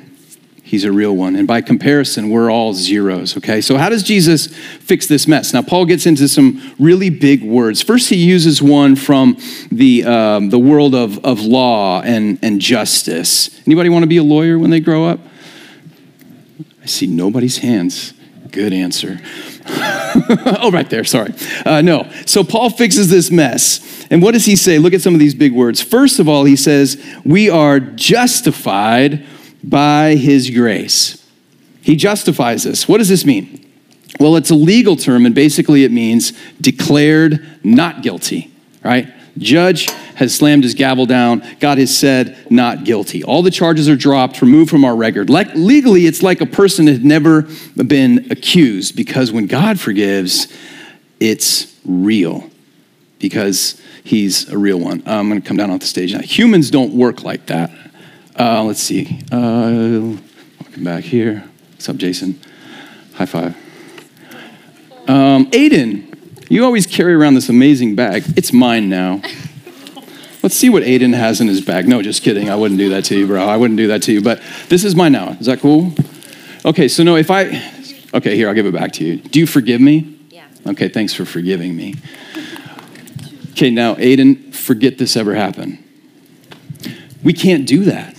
[0.69, 1.35] He's a real one.
[1.35, 3.63] And by comparison, we're all zeros, okay?
[3.63, 5.55] So, how does Jesus fix this mess?
[5.55, 7.81] Now, Paul gets into some really big words.
[7.81, 9.39] First, he uses one from
[9.73, 13.49] the, um, the world of, of law and, and justice.
[13.67, 15.21] Anybody want to be a lawyer when they grow up?
[16.83, 18.13] I see nobody's hands.
[18.51, 19.21] Good answer.
[20.61, 21.35] oh, right there, sorry.
[21.65, 22.11] Uh, no.
[22.27, 24.07] So, Paul fixes this mess.
[24.11, 24.79] And what does he say?
[24.79, 25.83] Look at some of these big words.
[25.83, 29.25] First of all, he says, We are justified
[29.63, 31.25] by his grace.
[31.83, 32.89] He justifies us.
[32.89, 33.65] What does this mean?
[34.19, 38.53] Well, it's a legal term, and basically it means declared not guilty,
[38.83, 39.13] right?
[39.39, 41.43] Judge has slammed his gavel down.
[41.61, 43.23] God has said not guilty.
[43.23, 45.31] All the charges are dropped, removed from our record.
[45.31, 47.47] Like, legally, it's like a person had never
[47.77, 50.53] been accused because when God forgives,
[51.21, 52.51] it's real
[53.19, 55.03] because he's a real one.
[55.07, 56.21] I'm going to come down off the stage now.
[56.21, 57.71] Humans don't work like that.
[58.39, 59.21] Uh, let's see.
[59.33, 60.17] Uh,
[60.61, 61.45] welcome back here.
[61.73, 62.41] What's up, Jason?
[63.15, 63.57] High five.
[65.09, 66.08] Um, Aiden,
[66.49, 68.25] you always carry around this amazing bag.
[68.37, 69.23] It's mine now.
[70.43, 71.89] Let's see what Aiden has in his bag.
[71.89, 72.49] No, just kidding.
[72.49, 73.45] I wouldn't do that to you, bro.
[73.45, 74.23] I wouldn't do that to you.
[74.23, 75.31] But this is mine now.
[75.41, 75.93] Is that cool?
[76.65, 77.47] Okay, so no, if I.
[78.15, 79.17] Okay, here, I'll give it back to you.
[79.17, 80.19] Do you forgive me?
[80.31, 80.47] Yeah.
[80.67, 81.95] Okay, thanks for forgiving me.
[83.51, 85.85] Okay, now, Aiden, forget this ever happened.
[87.23, 88.18] We can't do that.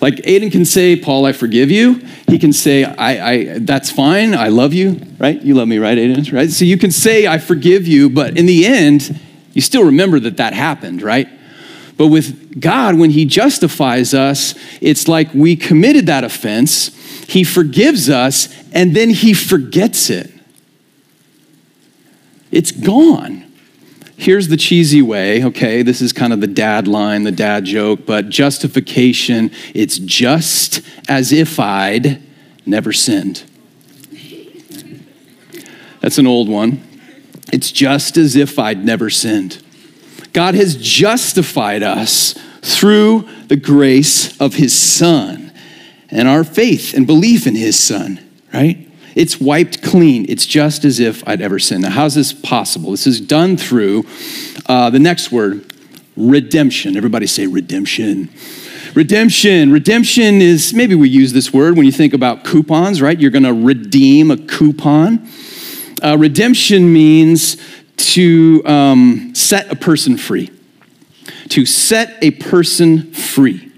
[0.00, 2.02] Like Aiden can say, Paul, I forgive you.
[2.26, 4.34] He can say, I, I, that's fine.
[4.34, 5.40] I love you, right?
[5.40, 6.32] You love me, right, Aiden?
[6.32, 6.50] Right?
[6.50, 9.20] So you can say, I forgive you, but in the end,
[9.52, 11.28] you still remember that that happened, right?
[11.98, 16.96] But with God, when He justifies us, it's like we committed that offense,
[17.28, 20.32] He forgives us, and then He forgets it.
[22.50, 23.39] It's gone
[24.20, 25.82] here's the cheesy way, okay?
[25.82, 31.32] This is kind of the dad line, the dad joke, but justification, it's just as
[31.32, 32.22] if I'd
[32.66, 33.44] never sinned.
[36.00, 36.82] That's an old one.
[37.50, 39.62] It's just as if I'd never sinned.
[40.34, 45.50] God has justified us through the grace of his Son
[46.10, 48.20] and our faith and belief in his Son,
[48.52, 48.89] right?
[49.14, 50.26] It's wiped clean.
[50.28, 51.82] It's just as if I'd ever sinned.
[51.82, 52.92] Now, how's this possible?
[52.92, 54.04] This is done through
[54.66, 55.72] uh, the next word,
[56.16, 56.96] redemption.
[56.96, 58.30] Everybody say redemption.
[58.94, 59.72] Redemption.
[59.72, 63.18] Redemption is maybe we use this word when you think about coupons, right?
[63.18, 65.28] You're going to redeem a coupon.
[66.02, 67.56] Uh, redemption means
[67.96, 70.50] to um, set a person free.
[71.50, 73.70] To set a person free.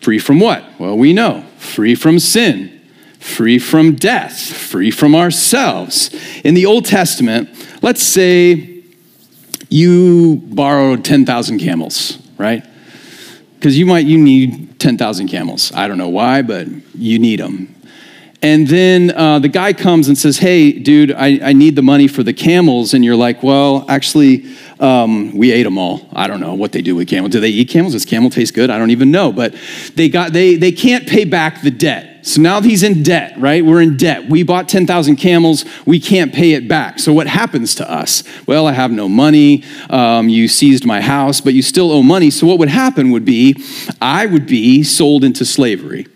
[0.00, 0.64] Free from what?
[0.78, 1.44] Well, we know.
[1.58, 2.75] Free from sin
[3.26, 6.14] free from death, free from ourselves.
[6.44, 7.50] In the Old Testament,
[7.82, 8.82] let's say
[9.68, 12.64] you borrowed 10,000 camels, right?
[13.54, 15.72] Because you might you need 10,000 camels.
[15.72, 17.74] I don't know why, but you need them.
[18.42, 22.06] And then uh, the guy comes and says, Hey, dude, I, I need the money
[22.06, 22.94] for the camels.
[22.94, 26.08] And you're like, Well, actually, um, we ate them all.
[26.12, 27.32] I don't know what they do with camels.
[27.32, 27.94] Do they eat camels?
[27.94, 28.70] Does camel taste good?
[28.70, 29.32] I don't even know.
[29.32, 29.54] But
[29.94, 32.15] they, got, they, they can't pay back the debt.
[32.26, 33.64] So now he's in debt, right?
[33.64, 34.28] We're in debt.
[34.28, 35.64] We bought 10,000 camels.
[35.86, 36.98] We can't pay it back.
[36.98, 38.24] So what happens to us?
[38.48, 39.62] Well, I have no money.
[39.88, 42.30] Um, you seized my house, but you still owe money.
[42.30, 43.62] So what would happen would be
[44.02, 46.08] I would be sold into slavery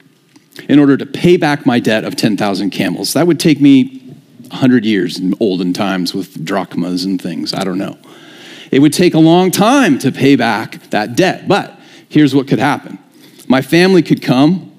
[0.69, 3.13] in order to pay back my debt of 10,000 camels.
[3.13, 4.01] That would take me
[4.49, 7.55] 100 years in olden times with drachmas and things.
[7.55, 7.97] I don't know.
[8.73, 11.47] It would take a long time to pay back that debt.
[11.47, 12.99] But here's what could happen
[13.47, 14.70] my family could come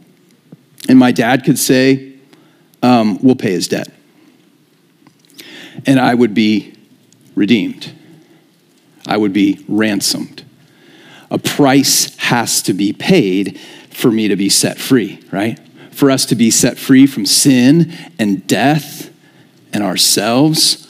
[0.92, 2.16] and my dad could say,
[2.84, 3.88] um, We'll pay his debt.
[5.86, 6.76] And I would be
[7.34, 7.94] redeemed,
[9.08, 10.44] I would be ransomed.
[11.32, 13.58] A price has to be paid
[13.90, 15.58] for me to be set free, right?
[15.92, 19.14] For us to be set free from sin and death
[19.72, 20.90] and ourselves,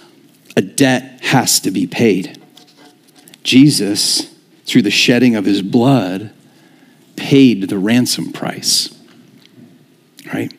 [0.58, 2.42] a debt has to be paid.
[3.44, 4.34] Jesus,
[4.66, 6.32] through the shedding of his blood,
[7.16, 8.98] paid the ransom price.
[10.34, 10.54] Right?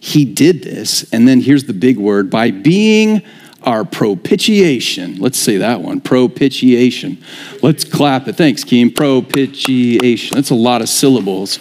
[0.00, 3.22] He did this, and then here's the big word by being
[3.62, 5.16] our propitiation.
[5.16, 7.22] Let's say that one propitiation.
[7.62, 8.36] Let's clap it.
[8.36, 8.94] Thanks, Keem.
[8.94, 10.36] Propitiation.
[10.36, 11.58] That's a lot of syllables.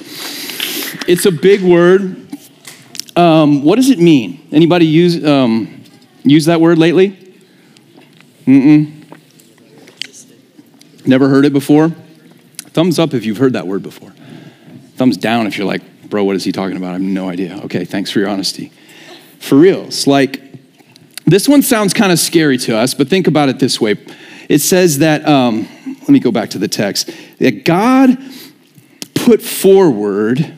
[1.07, 2.27] It's a big word.
[3.15, 4.47] Um, what does it mean?
[4.51, 5.83] Anybody use, um,
[6.23, 7.17] use that word lately?
[8.45, 8.93] Mm-mm.
[11.05, 11.89] Never heard it before?
[12.59, 14.13] Thumbs up if you've heard that word before.
[14.95, 16.89] Thumbs down if you're like, bro, what is he talking about?
[16.89, 17.59] I have no idea.
[17.65, 18.71] Okay, thanks for your honesty.
[19.39, 20.41] For reals, like,
[21.25, 23.97] this one sounds kind of scary to us, but think about it this way.
[24.49, 28.17] It says that, um, let me go back to the text, that God
[29.13, 30.57] put forward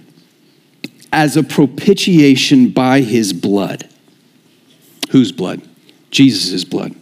[1.11, 3.89] as a propitiation by his blood.
[5.09, 5.61] Whose blood?
[6.11, 6.95] Jesus' blood.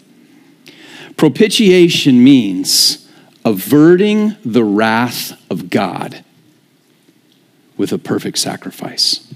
[1.17, 3.05] Propitiation means
[3.43, 6.23] averting the wrath of God
[7.77, 9.33] with a perfect sacrifice.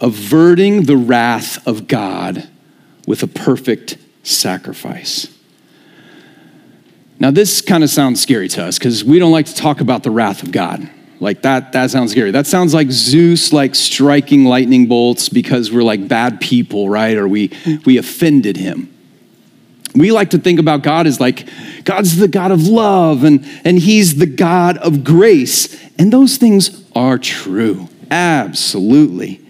[0.00, 2.48] Averting the wrath of God
[3.06, 5.28] with a perfect sacrifice.
[7.18, 10.02] Now, this kind of sounds scary to us because we don't like to talk about
[10.02, 10.90] the wrath of God.
[11.20, 12.32] Like that, that sounds scary.
[12.32, 17.16] That sounds like Zeus like striking lightning bolts because we're like bad people, right?
[17.16, 17.52] Or we
[17.86, 18.91] we offended him.
[19.94, 21.46] We like to think about God as like
[21.84, 25.78] God's the God of love and, and He's the God of grace.
[25.98, 29.40] And those things are true, absolutely.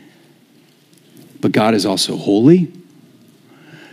[1.40, 2.72] But God is also holy,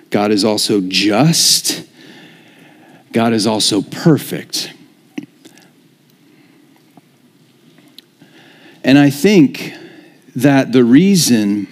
[0.09, 1.87] God is also just,
[3.13, 4.73] God is also perfect.
[8.83, 9.73] And I think
[10.35, 11.67] that the reason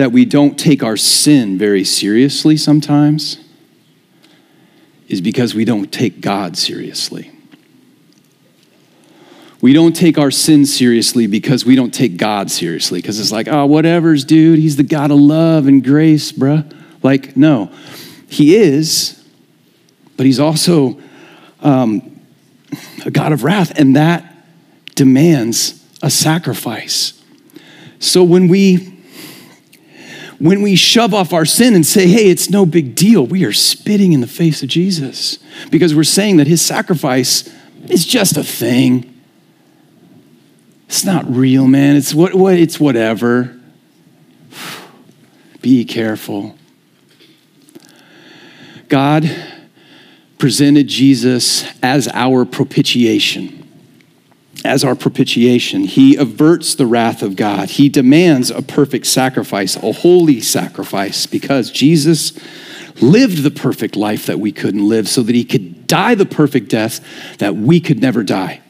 [0.00, 3.36] that we don't take our sin very seriously sometimes
[5.08, 7.30] is because we don't take God seriously.
[9.60, 13.02] We don't take our sin seriously because we don't take God seriously.
[13.02, 14.58] Because it's like, oh, whatever's, dude.
[14.58, 16.74] He's the God of love and grace, bruh.
[17.02, 17.70] Like, no,
[18.26, 19.22] He is,
[20.16, 20.98] but He's also
[21.60, 22.18] um,
[23.04, 24.46] a God of wrath, and that
[24.94, 27.22] demands a sacrifice.
[27.98, 28.89] So when we
[30.40, 33.52] when we shove off our sin and say, hey, it's no big deal, we are
[33.52, 35.38] spitting in the face of Jesus
[35.70, 37.48] because we're saying that his sacrifice
[37.88, 39.20] is just a thing.
[40.86, 41.94] It's not real, man.
[41.94, 43.54] It's what, what it's whatever.
[45.60, 46.56] Be careful.
[48.88, 49.30] God
[50.38, 53.69] presented Jesus as our propitiation
[54.64, 55.84] as our propitiation.
[55.84, 57.70] He averts the wrath of God.
[57.70, 62.38] He demands a perfect sacrifice, a holy sacrifice, because Jesus
[63.00, 66.68] lived the perfect life that we couldn't live so that he could die the perfect
[66.68, 67.00] death
[67.38, 68.60] that we could never die.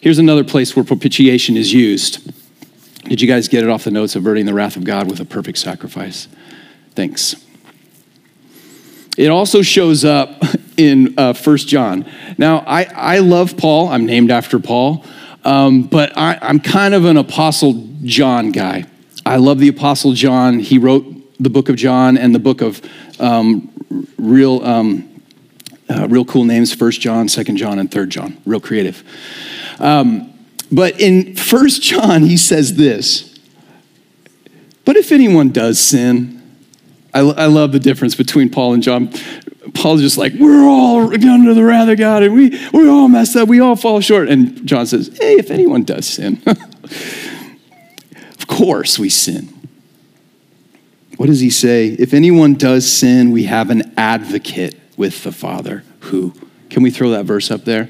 [0.00, 2.32] Here's another place where propitiation is used.
[3.04, 4.16] Did you guys get it off the notes?
[4.16, 6.28] Averting the wrath of God with a perfect sacrifice.
[6.94, 7.36] Thanks.
[9.18, 10.44] It also shows up
[10.76, 12.06] in uh, 1 John.
[12.38, 13.88] Now, I, I love Paul.
[13.88, 15.04] I'm named after Paul.
[15.44, 18.84] Um, but I, I'm kind of an Apostle John guy.
[19.26, 20.60] I love the Apostle John.
[20.60, 21.04] He wrote
[21.40, 22.80] the book of John and the book of
[23.18, 23.72] um,
[24.18, 25.22] real, um,
[25.90, 28.38] uh, real cool names First John, Second John, and Third John.
[28.46, 29.02] Real creative.
[29.80, 30.32] Um,
[30.70, 33.36] but in First John, he says this
[34.84, 36.37] But if anyone does sin,
[37.14, 39.10] I, I love the difference between Paul and John.
[39.74, 43.34] Paul's just like, we're all under the wrath of God and we, we all mess
[43.36, 44.28] up, we all fall short.
[44.28, 49.54] And John says, hey, if anyone does sin, of course we sin.
[51.16, 51.88] What does he say?
[51.88, 55.82] If anyone does sin, we have an advocate with the Father.
[56.00, 56.32] Who?
[56.70, 57.88] Can we throw that verse up there?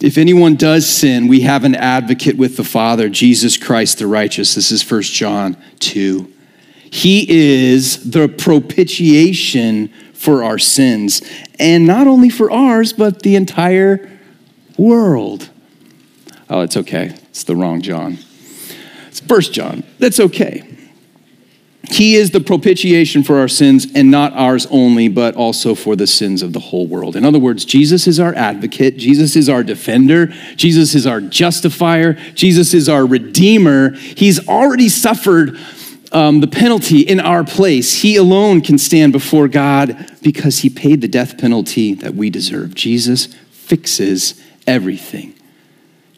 [0.00, 4.54] If anyone does sin, we have an advocate with the Father, Jesus Christ the righteous.
[4.54, 6.32] This is 1 John 2.
[6.90, 11.22] He is the propitiation for our sins,
[11.58, 14.10] and not only for ours, but the entire
[14.76, 15.48] world.
[16.48, 17.16] Oh, it's okay.
[17.30, 18.18] It's the wrong John.
[19.08, 19.84] It's First John.
[19.98, 20.66] That's okay.
[21.90, 26.06] He is the propitiation for our sins, and not ours only, but also for the
[26.06, 27.16] sins of the whole world.
[27.16, 32.14] In other words, Jesus is our advocate, Jesus is our defender, Jesus is our justifier,
[32.34, 33.94] Jesus is our redeemer.
[33.94, 35.58] He's already suffered
[36.12, 38.02] um, the penalty in our place.
[38.02, 42.74] He alone can stand before God because he paid the death penalty that we deserve.
[42.74, 45.34] Jesus fixes everything.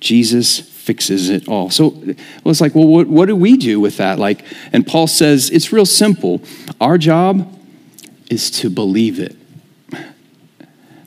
[0.00, 1.70] Jesus fixes it all.
[1.70, 2.16] So well,
[2.46, 4.18] it's like, well, what, what do we do with that?
[4.18, 6.42] Like, and Paul says it's real simple.
[6.80, 7.58] Our job
[8.28, 9.36] is to believe it.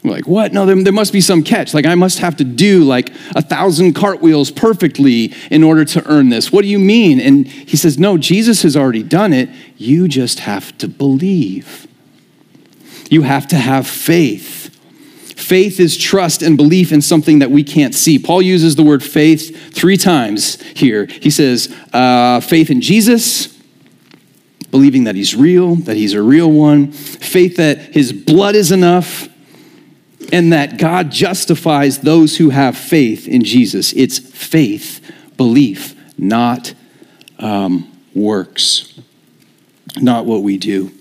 [0.06, 0.54] We're like, what?
[0.54, 1.74] No, there, there must be some catch.
[1.74, 6.30] Like, I must have to do like a thousand cartwheels perfectly in order to earn
[6.30, 6.52] this.
[6.52, 7.20] What do you mean?
[7.20, 9.50] And he says, no, Jesus has already done it.
[9.78, 11.88] You just have to believe.
[13.10, 14.70] You have to have faith.
[15.36, 18.20] Faith is trust and belief in something that we can't see.
[18.20, 21.06] Paul uses the word faith three times here.
[21.06, 23.48] He says, uh, faith in Jesus,
[24.72, 29.30] believing that he's real, that he's a real one, faith that his blood is enough,
[30.32, 33.94] and that God justifies those who have faith in Jesus.
[33.94, 35.02] It's faith,
[35.38, 36.74] belief, not
[37.40, 39.00] um, works,
[39.98, 40.92] not what we do.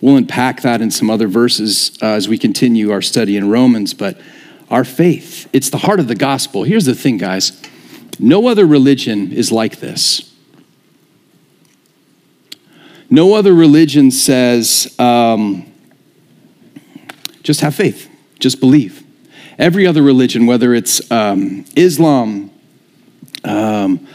[0.00, 3.92] We'll unpack that in some other verses uh, as we continue our study in Romans,
[3.92, 4.18] but
[4.70, 6.62] our faith, it's the heart of the gospel.
[6.62, 7.60] Here's the thing, guys
[8.22, 10.30] no other religion is like this.
[13.08, 15.72] No other religion says, um,
[17.42, 18.09] just have faith,
[18.40, 19.04] just believe.
[19.58, 22.50] Every other religion, whether it's um, Islam,
[23.44, 24.06] um,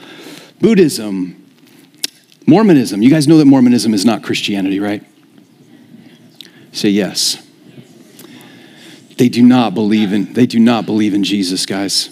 [0.60, 1.42] Buddhism,
[2.48, 5.04] Mormonism, you guys know that Mormonism is not Christianity, right?
[6.72, 7.42] Say yes.
[9.18, 12.10] They do not believe in they do not believe in Jesus, guys.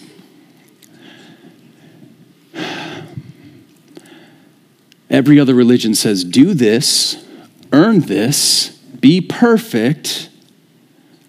[5.10, 7.24] Every other religion says do this,
[7.72, 10.30] earn this, be perfect,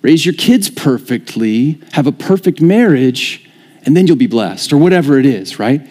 [0.06, 3.50] raise your kids perfectly, have a perfect marriage,
[3.88, 5.82] and then you'll be blessed or whatever it is, right?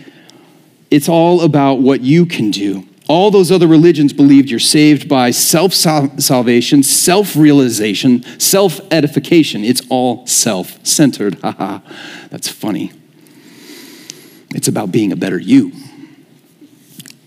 [0.89, 2.87] It's all about what you can do.
[3.09, 9.65] All those other religions believed you're saved by self salvation, self realization, self edification.
[9.65, 11.41] It's all self centered.
[11.41, 11.81] Haha,
[12.31, 12.93] that's funny.
[14.55, 15.73] It's about being a better you.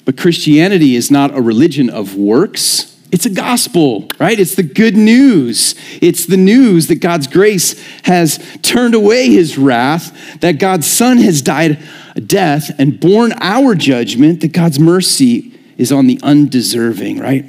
[0.05, 2.96] But Christianity is not a religion of works.
[3.11, 4.37] It's a gospel, right?
[4.37, 5.75] It's the good news.
[6.01, 11.41] It's the news that God's grace has turned away his wrath, that God's son has
[11.41, 11.81] died
[12.15, 17.45] a death and borne our judgment, that God's mercy is on the undeserving, right?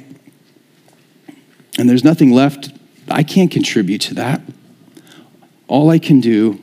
[1.77, 2.71] And there's nothing left.
[3.09, 4.41] I can't contribute to that.
[5.67, 6.61] All I can do,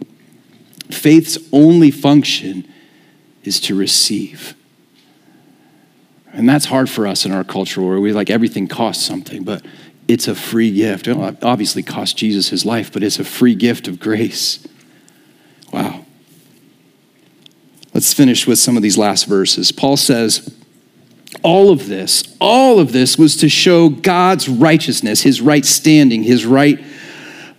[0.91, 2.67] faith's only function
[3.45, 4.55] is to receive.
[6.37, 9.65] And that's hard for us in our culture where we like everything costs something, but
[10.07, 11.09] it's a free gift.
[11.09, 14.65] It obviously cost Jesus his life, but it's a free gift of grace.
[15.73, 16.05] Wow.
[17.95, 19.73] Let's finish with some of these last verses.
[19.73, 20.55] Paul says,
[21.43, 26.45] all of this, all of this was to show God's righteousness, his right standing, his
[26.45, 26.79] right,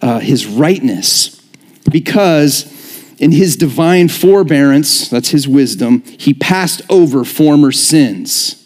[0.03, 1.41] uh, his rightness.
[1.89, 2.71] Because
[3.17, 8.56] in his divine forbearance, that's his wisdom, he passed over former sins.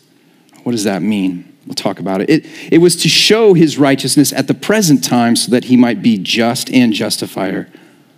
[0.64, 1.48] What does that mean?
[1.66, 2.30] We'll talk about it.
[2.30, 2.46] it.
[2.72, 6.18] It was to show his righteousness at the present time so that he might be
[6.18, 7.70] just and justifier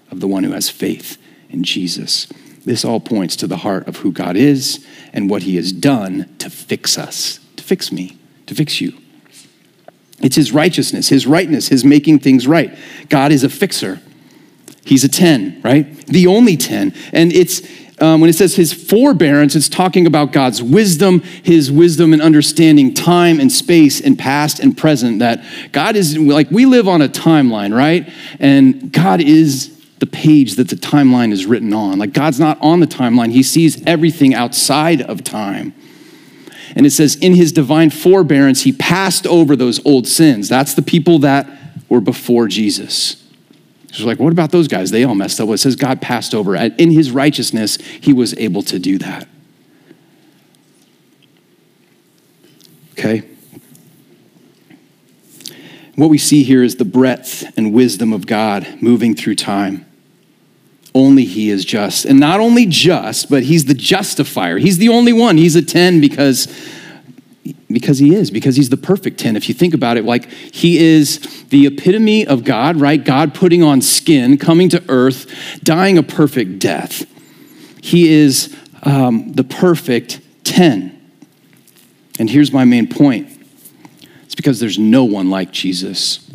[0.09, 1.17] of the one who has faith
[1.49, 2.27] in Jesus.
[2.65, 6.33] This all points to the heart of who God is and what he has done
[6.39, 8.93] to fix us, to fix me, to fix you.
[10.21, 12.73] It's his righteousness, his rightness, his making things right.
[13.09, 13.99] God is a fixer.
[14.85, 16.05] He's a 10, right?
[16.07, 16.93] The only 10.
[17.11, 17.61] And it's
[18.03, 22.93] um, when it says his forbearance, it's talking about God's wisdom, his wisdom and understanding
[22.93, 25.19] time and space and past and present.
[25.19, 25.41] That
[25.71, 28.11] God is like, we live on a timeline, right?
[28.41, 31.97] And God is the page that the timeline is written on.
[31.97, 35.73] Like God's not on the timeline, He sees everything outside of time.
[36.75, 40.49] And it says, in His divine forbearance, He passed over those old sins.
[40.49, 41.47] That's the people that
[41.87, 43.22] were before Jesus.
[43.93, 44.91] It's like, what about those guys?
[44.91, 45.47] They all messed up.
[45.47, 46.55] Well, it says God passed over.
[46.55, 49.27] In His righteousness, He was able to do that.
[52.93, 53.23] Okay?
[55.95, 59.85] What we see here is the breadth and wisdom of God moving through time
[60.95, 62.05] only he is just.
[62.05, 64.57] And not only just, but he's the justifier.
[64.57, 65.37] He's the only one.
[65.37, 66.47] He's a 10 because
[67.73, 69.35] because he is, because he's the perfect 10.
[69.35, 71.19] If you think about it, like he is
[71.49, 73.03] the epitome of God, right?
[73.03, 77.05] God putting on skin, coming to earth, dying a perfect death.
[77.81, 80.99] He is um, the perfect 10.
[82.19, 83.29] And here's my main point
[84.23, 86.29] it's because there's no one like Jesus.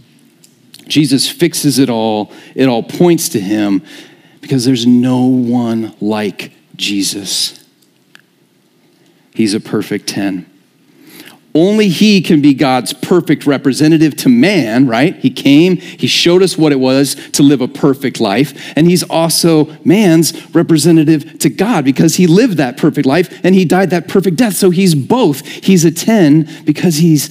[0.86, 3.82] Jesus fixes it all, it all points to him
[4.41, 7.64] because there's no one like Jesus.
[9.34, 10.51] He's a perfect 10.
[11.59, 15.17] Only he can be God's perfect representative to man, right?
[15.17, 19.03] He came, he showed us what it was to live a perfect life, and he's
[19.03, 24.07] also man's representative to God because he lived that perfect life and he died that
[24.07, 24.55] perfect death.
[24.55, 25.45] So he's both.
[25.45, 27.29] He's a 10 because he's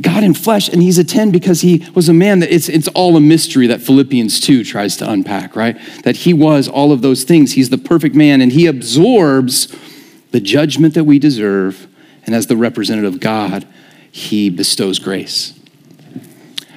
[0.00, 2.88] God in flesh, and he's a 10 because he was a man that it's, it's
[2.88, 5.78] all a mystery that Philippians 2 tries to unpack, right?
[6.04, 7.52] That he was all of those things.
[7.52, 9.74] He's the perfect man, and he absorbs
[10.30, 11.88] the judgment that we deserve.
[12.26, 13.66] And as the representative of God,
[14.10, 15.58] he bestows grace.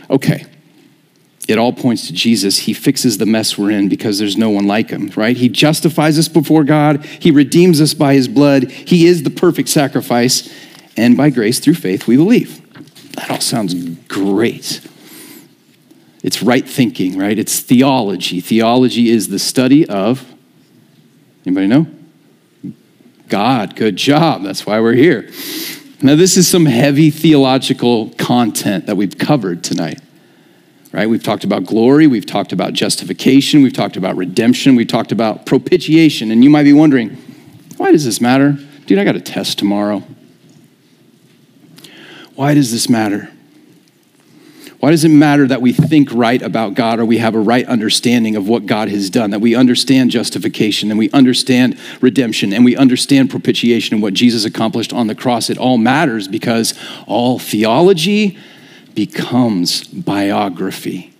[0.09, 0.45] Okay.
[1.47, 2.59] It all points to Jesus.
[2.59, 5.35] He fixes the mess we're in because there's no one like him, right?
[5.35, 7.03] He justifies us before God.
[7.05, 8.69] He redeems us by his blood.
[8.69, 10.53] He is the perfect sacrifice.
[10.95, 12.61] And by grace, through faith, we believe.
[13.13, 13.73] That all sounds
[14.07, 14.81] great.
[16.21, 17.39] It's right thinking, right?
[17.39, 18.41] It's theology.
[18.41, 20.25] Theology is the study of,
[21.45, 21.87] anybody know?
[23.29, 23.75] God.
[23.75, 24.43] Good job.
[24.43, 25.29] That's why we're here.
[26.01, 29.99] Now, this is some heavy theological content that we've covered tonight.
[30.91, 31.07] Right?
[31.07, 35.45] We've talked about glory, we've talked about justification, we've talked about redemption, we've talked about
[35.45, 36.31] propitiation.
[36.31, 37.11] And you might be wondering,
[37.77, 38.57] why does this matter?
[38.87, 40.03] Dude, I got a test tomorrow.
[42.33, 43.29] Why does this matter?
[44.79, 47.67] Why does it matter that we think right about God or we have a right
[47.67, 52.63] understanding of what God has done, that we understand justification and we understand redemption and
[52.63, 55.49] we understand propitiation and what Jesus accomplished on the cross?
[55.49, 58.37] It all matters because all theology
[58.95, 61.13] becomes biography.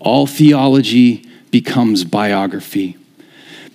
[0.00, 2.96] All theology becomes biography.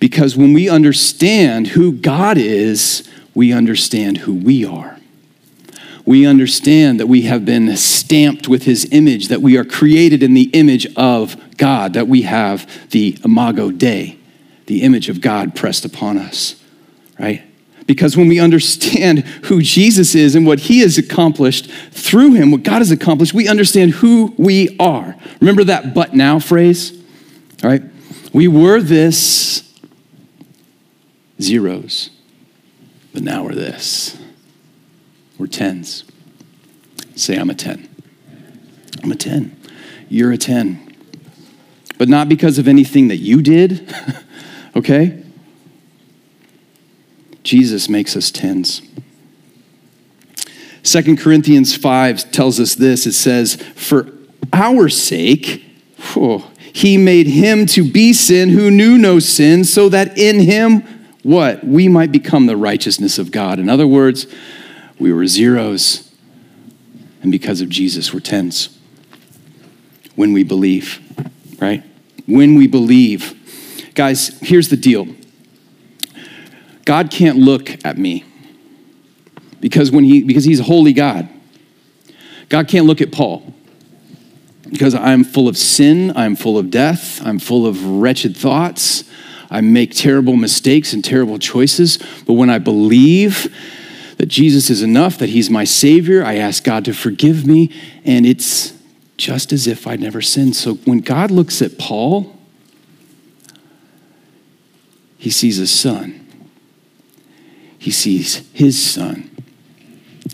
[0.00, 4.93] Because when we understand who God is, we understand who we are
[6.06, 10.34] we understand that we have been stamped with his image, that we are created in
[10.34, 14.18] the image of God, that we have the imago Dei,
[14.66, 16.62] the image of God pressed upon us,
[17.18, 17.42] right?
[17.86, 22.62] Because when we understand who Jesus is and what he has accomplished through him, what
[22.62, 25.16] God has accomplished, we understand who we are.
[25.40, 26.92] Remember that but now phrase?
[27.62, 27.82] All right?
[28.32, 29.70] We were this
[31.40, 32.10] zeros,
[33.12, 34.18] but now we're this.
[35.38, 36.04] We're tens.
[37.16, 37.88] Say, I'm a 10.
[39.02, 39.56] I'm a 10.
[40.08, 40.94] You're a 10.
[41.98, 43.94] But not because of anything that you did,
[44.76, 45.22] okay?
[47.42, 48.88] Jesus makes us 10s.
[50.82, 54.12] 2 Corinthians 5 tells us this it says, For
[54.52, 55.64] our sake,
[56.16, 60.82] oh, he made him to be sin who knew no sin, so that in him,
[61.22, 61.64] what?
[61.64, 63.58] We might become the righteousness of God.
[63.58, 64.26] In other words,
[64.98, 66.10] we were zeros,
[67.22, 68.78] and because of Jesus, we're tens.
[70.14, 71.00] When we believe,
[71.60, 71.82] right?
[72.26, 73.40] When we believe.
[73.94, 75.06] Guys, here's the deal
[76.84, 78.24] God can't look at me
[79.60, 81.28] because, when he, because he's a holy God.
[82.48, 83.54] God can't look at Paul
[84.70, 89.04] because I'm full of sin, I'm full of death, I'm full of wretched thoughts.
[89.50, 91.98] I make terrible mistakes and terrible choices.
[92.26, 93.54] But when I believe
[94.16, 96.24] that Jesus is enough, that He's my Savior.
[96.24, 97.70] I ask God to forgive me,
[98.04, 98.74] and it's
[99.16, 100.56] just as if I'd never sinned.
[100.56, 102.36] So when God looks at Paul,
[105.18, 106.20] He sees a son.
[107.78, 109.30] He sees His son.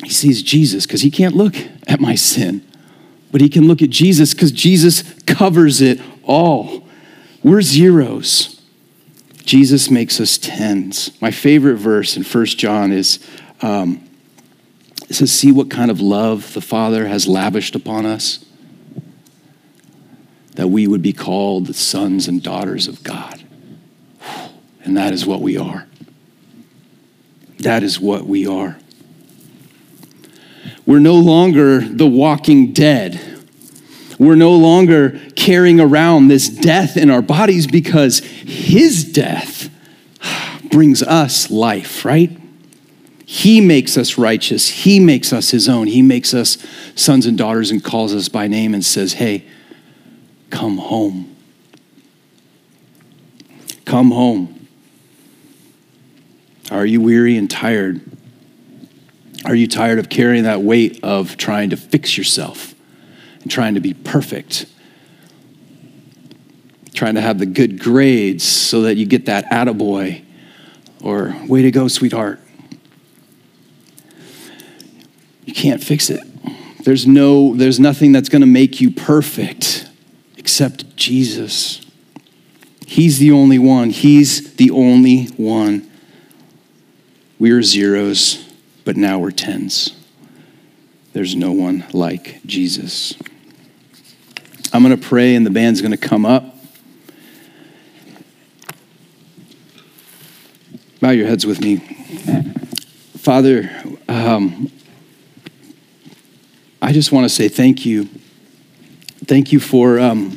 [0.02, 1.54] He sees Jesus because He can't look
[1.86, 2.66] at my sin,
[3.32, 6.86] but He can look at Jesus because Jesus covers it all.
[7.42, 8.60] We're zeros.
[9.44, 11.10] Jesus makes us tens.
[11.20, 13.18] My favorite verse in First John is
[13.62, 14.04] um,
[15.08, 18.44] it says, See what kind of love the Father has lavished upon us,
[20.54, 23.42] that we would be called the sons and daughters of God.
[24.82, 25.86] And that is what we are.
[27.58, 28.78] That is what we are.
[30.86, 33.20] We're no longer the walking dead.
[34.18, 39.70] We're no longer carrying around this death in our bodies because his death
[40.70, 42.39] brings us life, right?
[43.32, 44.66] He makes us righteous.
[44.66, 45.86] He makes us his own.
[45.86, 46.58] He makes us
[46.96, 49.46] sons and daughters and calls us by name and says, Hey,
[50.50, 51.36] come home.
[53.84, 54.66] Come home.
[56.72, 58.00] Are you weary and tired?
[59.44, 62.74] Are you tired of carrying that weight of trying to fix yourself
[63.42, 64.66] and trying to be perfect?
[66.94, 70.24] Trying to have the good grades so that you get that attaboy
[71.00, 72.40] or way to go, sweetheart.
[75.44, 76.20] You can't fix it.
[76.84, 79.88] There's no there's nothing that's going to make you perfect
[80.36, 81.80] except Jesus.
[82.86, 83.90] He's the only one.
[83.90, 85.88] He's the only one.
[87.38, 88.46] We are zeros,
[88.84, 89.96] but now we're tens.
[91.12, 93.14] There's no one like Jesus.
[94.72, 96.56] I'm going to pray, and the band's going to come up.
[101.00, 101.78] Bow your heads with me.
[103.16, 103.70] Father,
[104.08, 104.70] um,
[106.82, 108.08] I just want to say thank you.
[109.26, 110.30] Thank you for, um,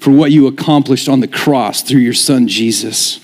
[0.00, 3.20] for what you accomplished on the cross through your son Jesus.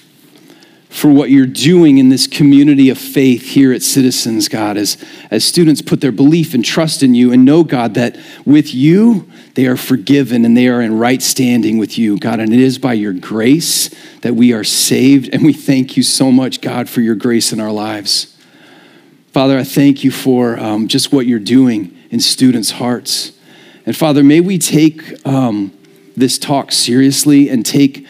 [0.88, 5.44] For what you're doing in this community of faith here at Citizens, God, as, as
[5.44, 8.16] students put their belief and trust in you and know, God, that
[8.46, 12.40] with you, they are forgiven and they are in right standing with you, God.
[12.40, 13.90] And it is by your grace
[14.22, 15.28] that we are saved.
[15.32, 18.37] And we thank you so much, God, for your grace in our lives.
[19.32, 23.32] Father, I thank you for um, just what you're doing in students' hearts.
[23.84, 25.76] And Father, may we take um,
[26.16, 28.06] this talk seriously and take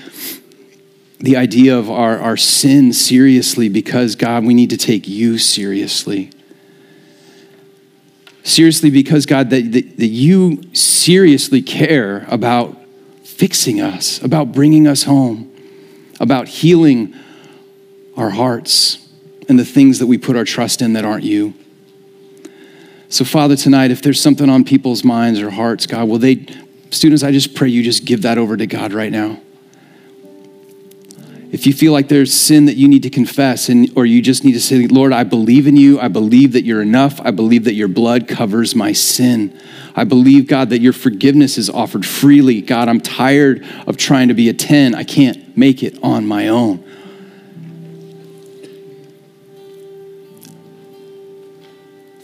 [1.18, 6.30] the idea of our, our sin seriously because, God, we need to take you seriously.
[8.44, 12.76] Seriously, because, God, that, that, that you seriously care about
[13.24, 15.52] fixing us, about bringing us home,
[16.20, 17.12] about healing
[18.16, 19.07] our hearts
[19.48, 21.54] and the things that we put our trust in that aren't you.
[23.08, 26.46] So, Father, tonight, if there's something on people's minds or hearts, God, will they,
[26.90, 29.40] students, I just pray you just give that over to God right now.
[31.50, 34.44] If you feel like there's sin that you need to confess, and, or you just
[34.44, 35.98] need to say, Lord, I believe in you.
[35.98, 37.18] I believe that you're enough.
[37.22, 39.58] I believe that your blood covers my sin.
[39.96, 42.60] I believe, God, that your forgiveness is offered freely.
[42.60, 44.94] God, I'm tired of trying to be a 10.
[44.94, 46.84] I can't make it on my own.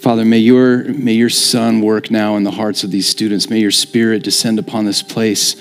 [0.05, 3.49] Father, may your, may your Son work now in the hearts of these students.
[3.49, 5.57] May your Spirit descend upon this place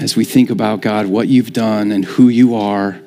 [0.00, 3.00] as we think about, God, what you've done and who you are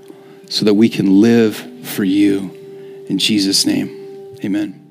[0.47, 3.05] so that we can live for you.
[3.09, 4.84] In Jesus' name, amen.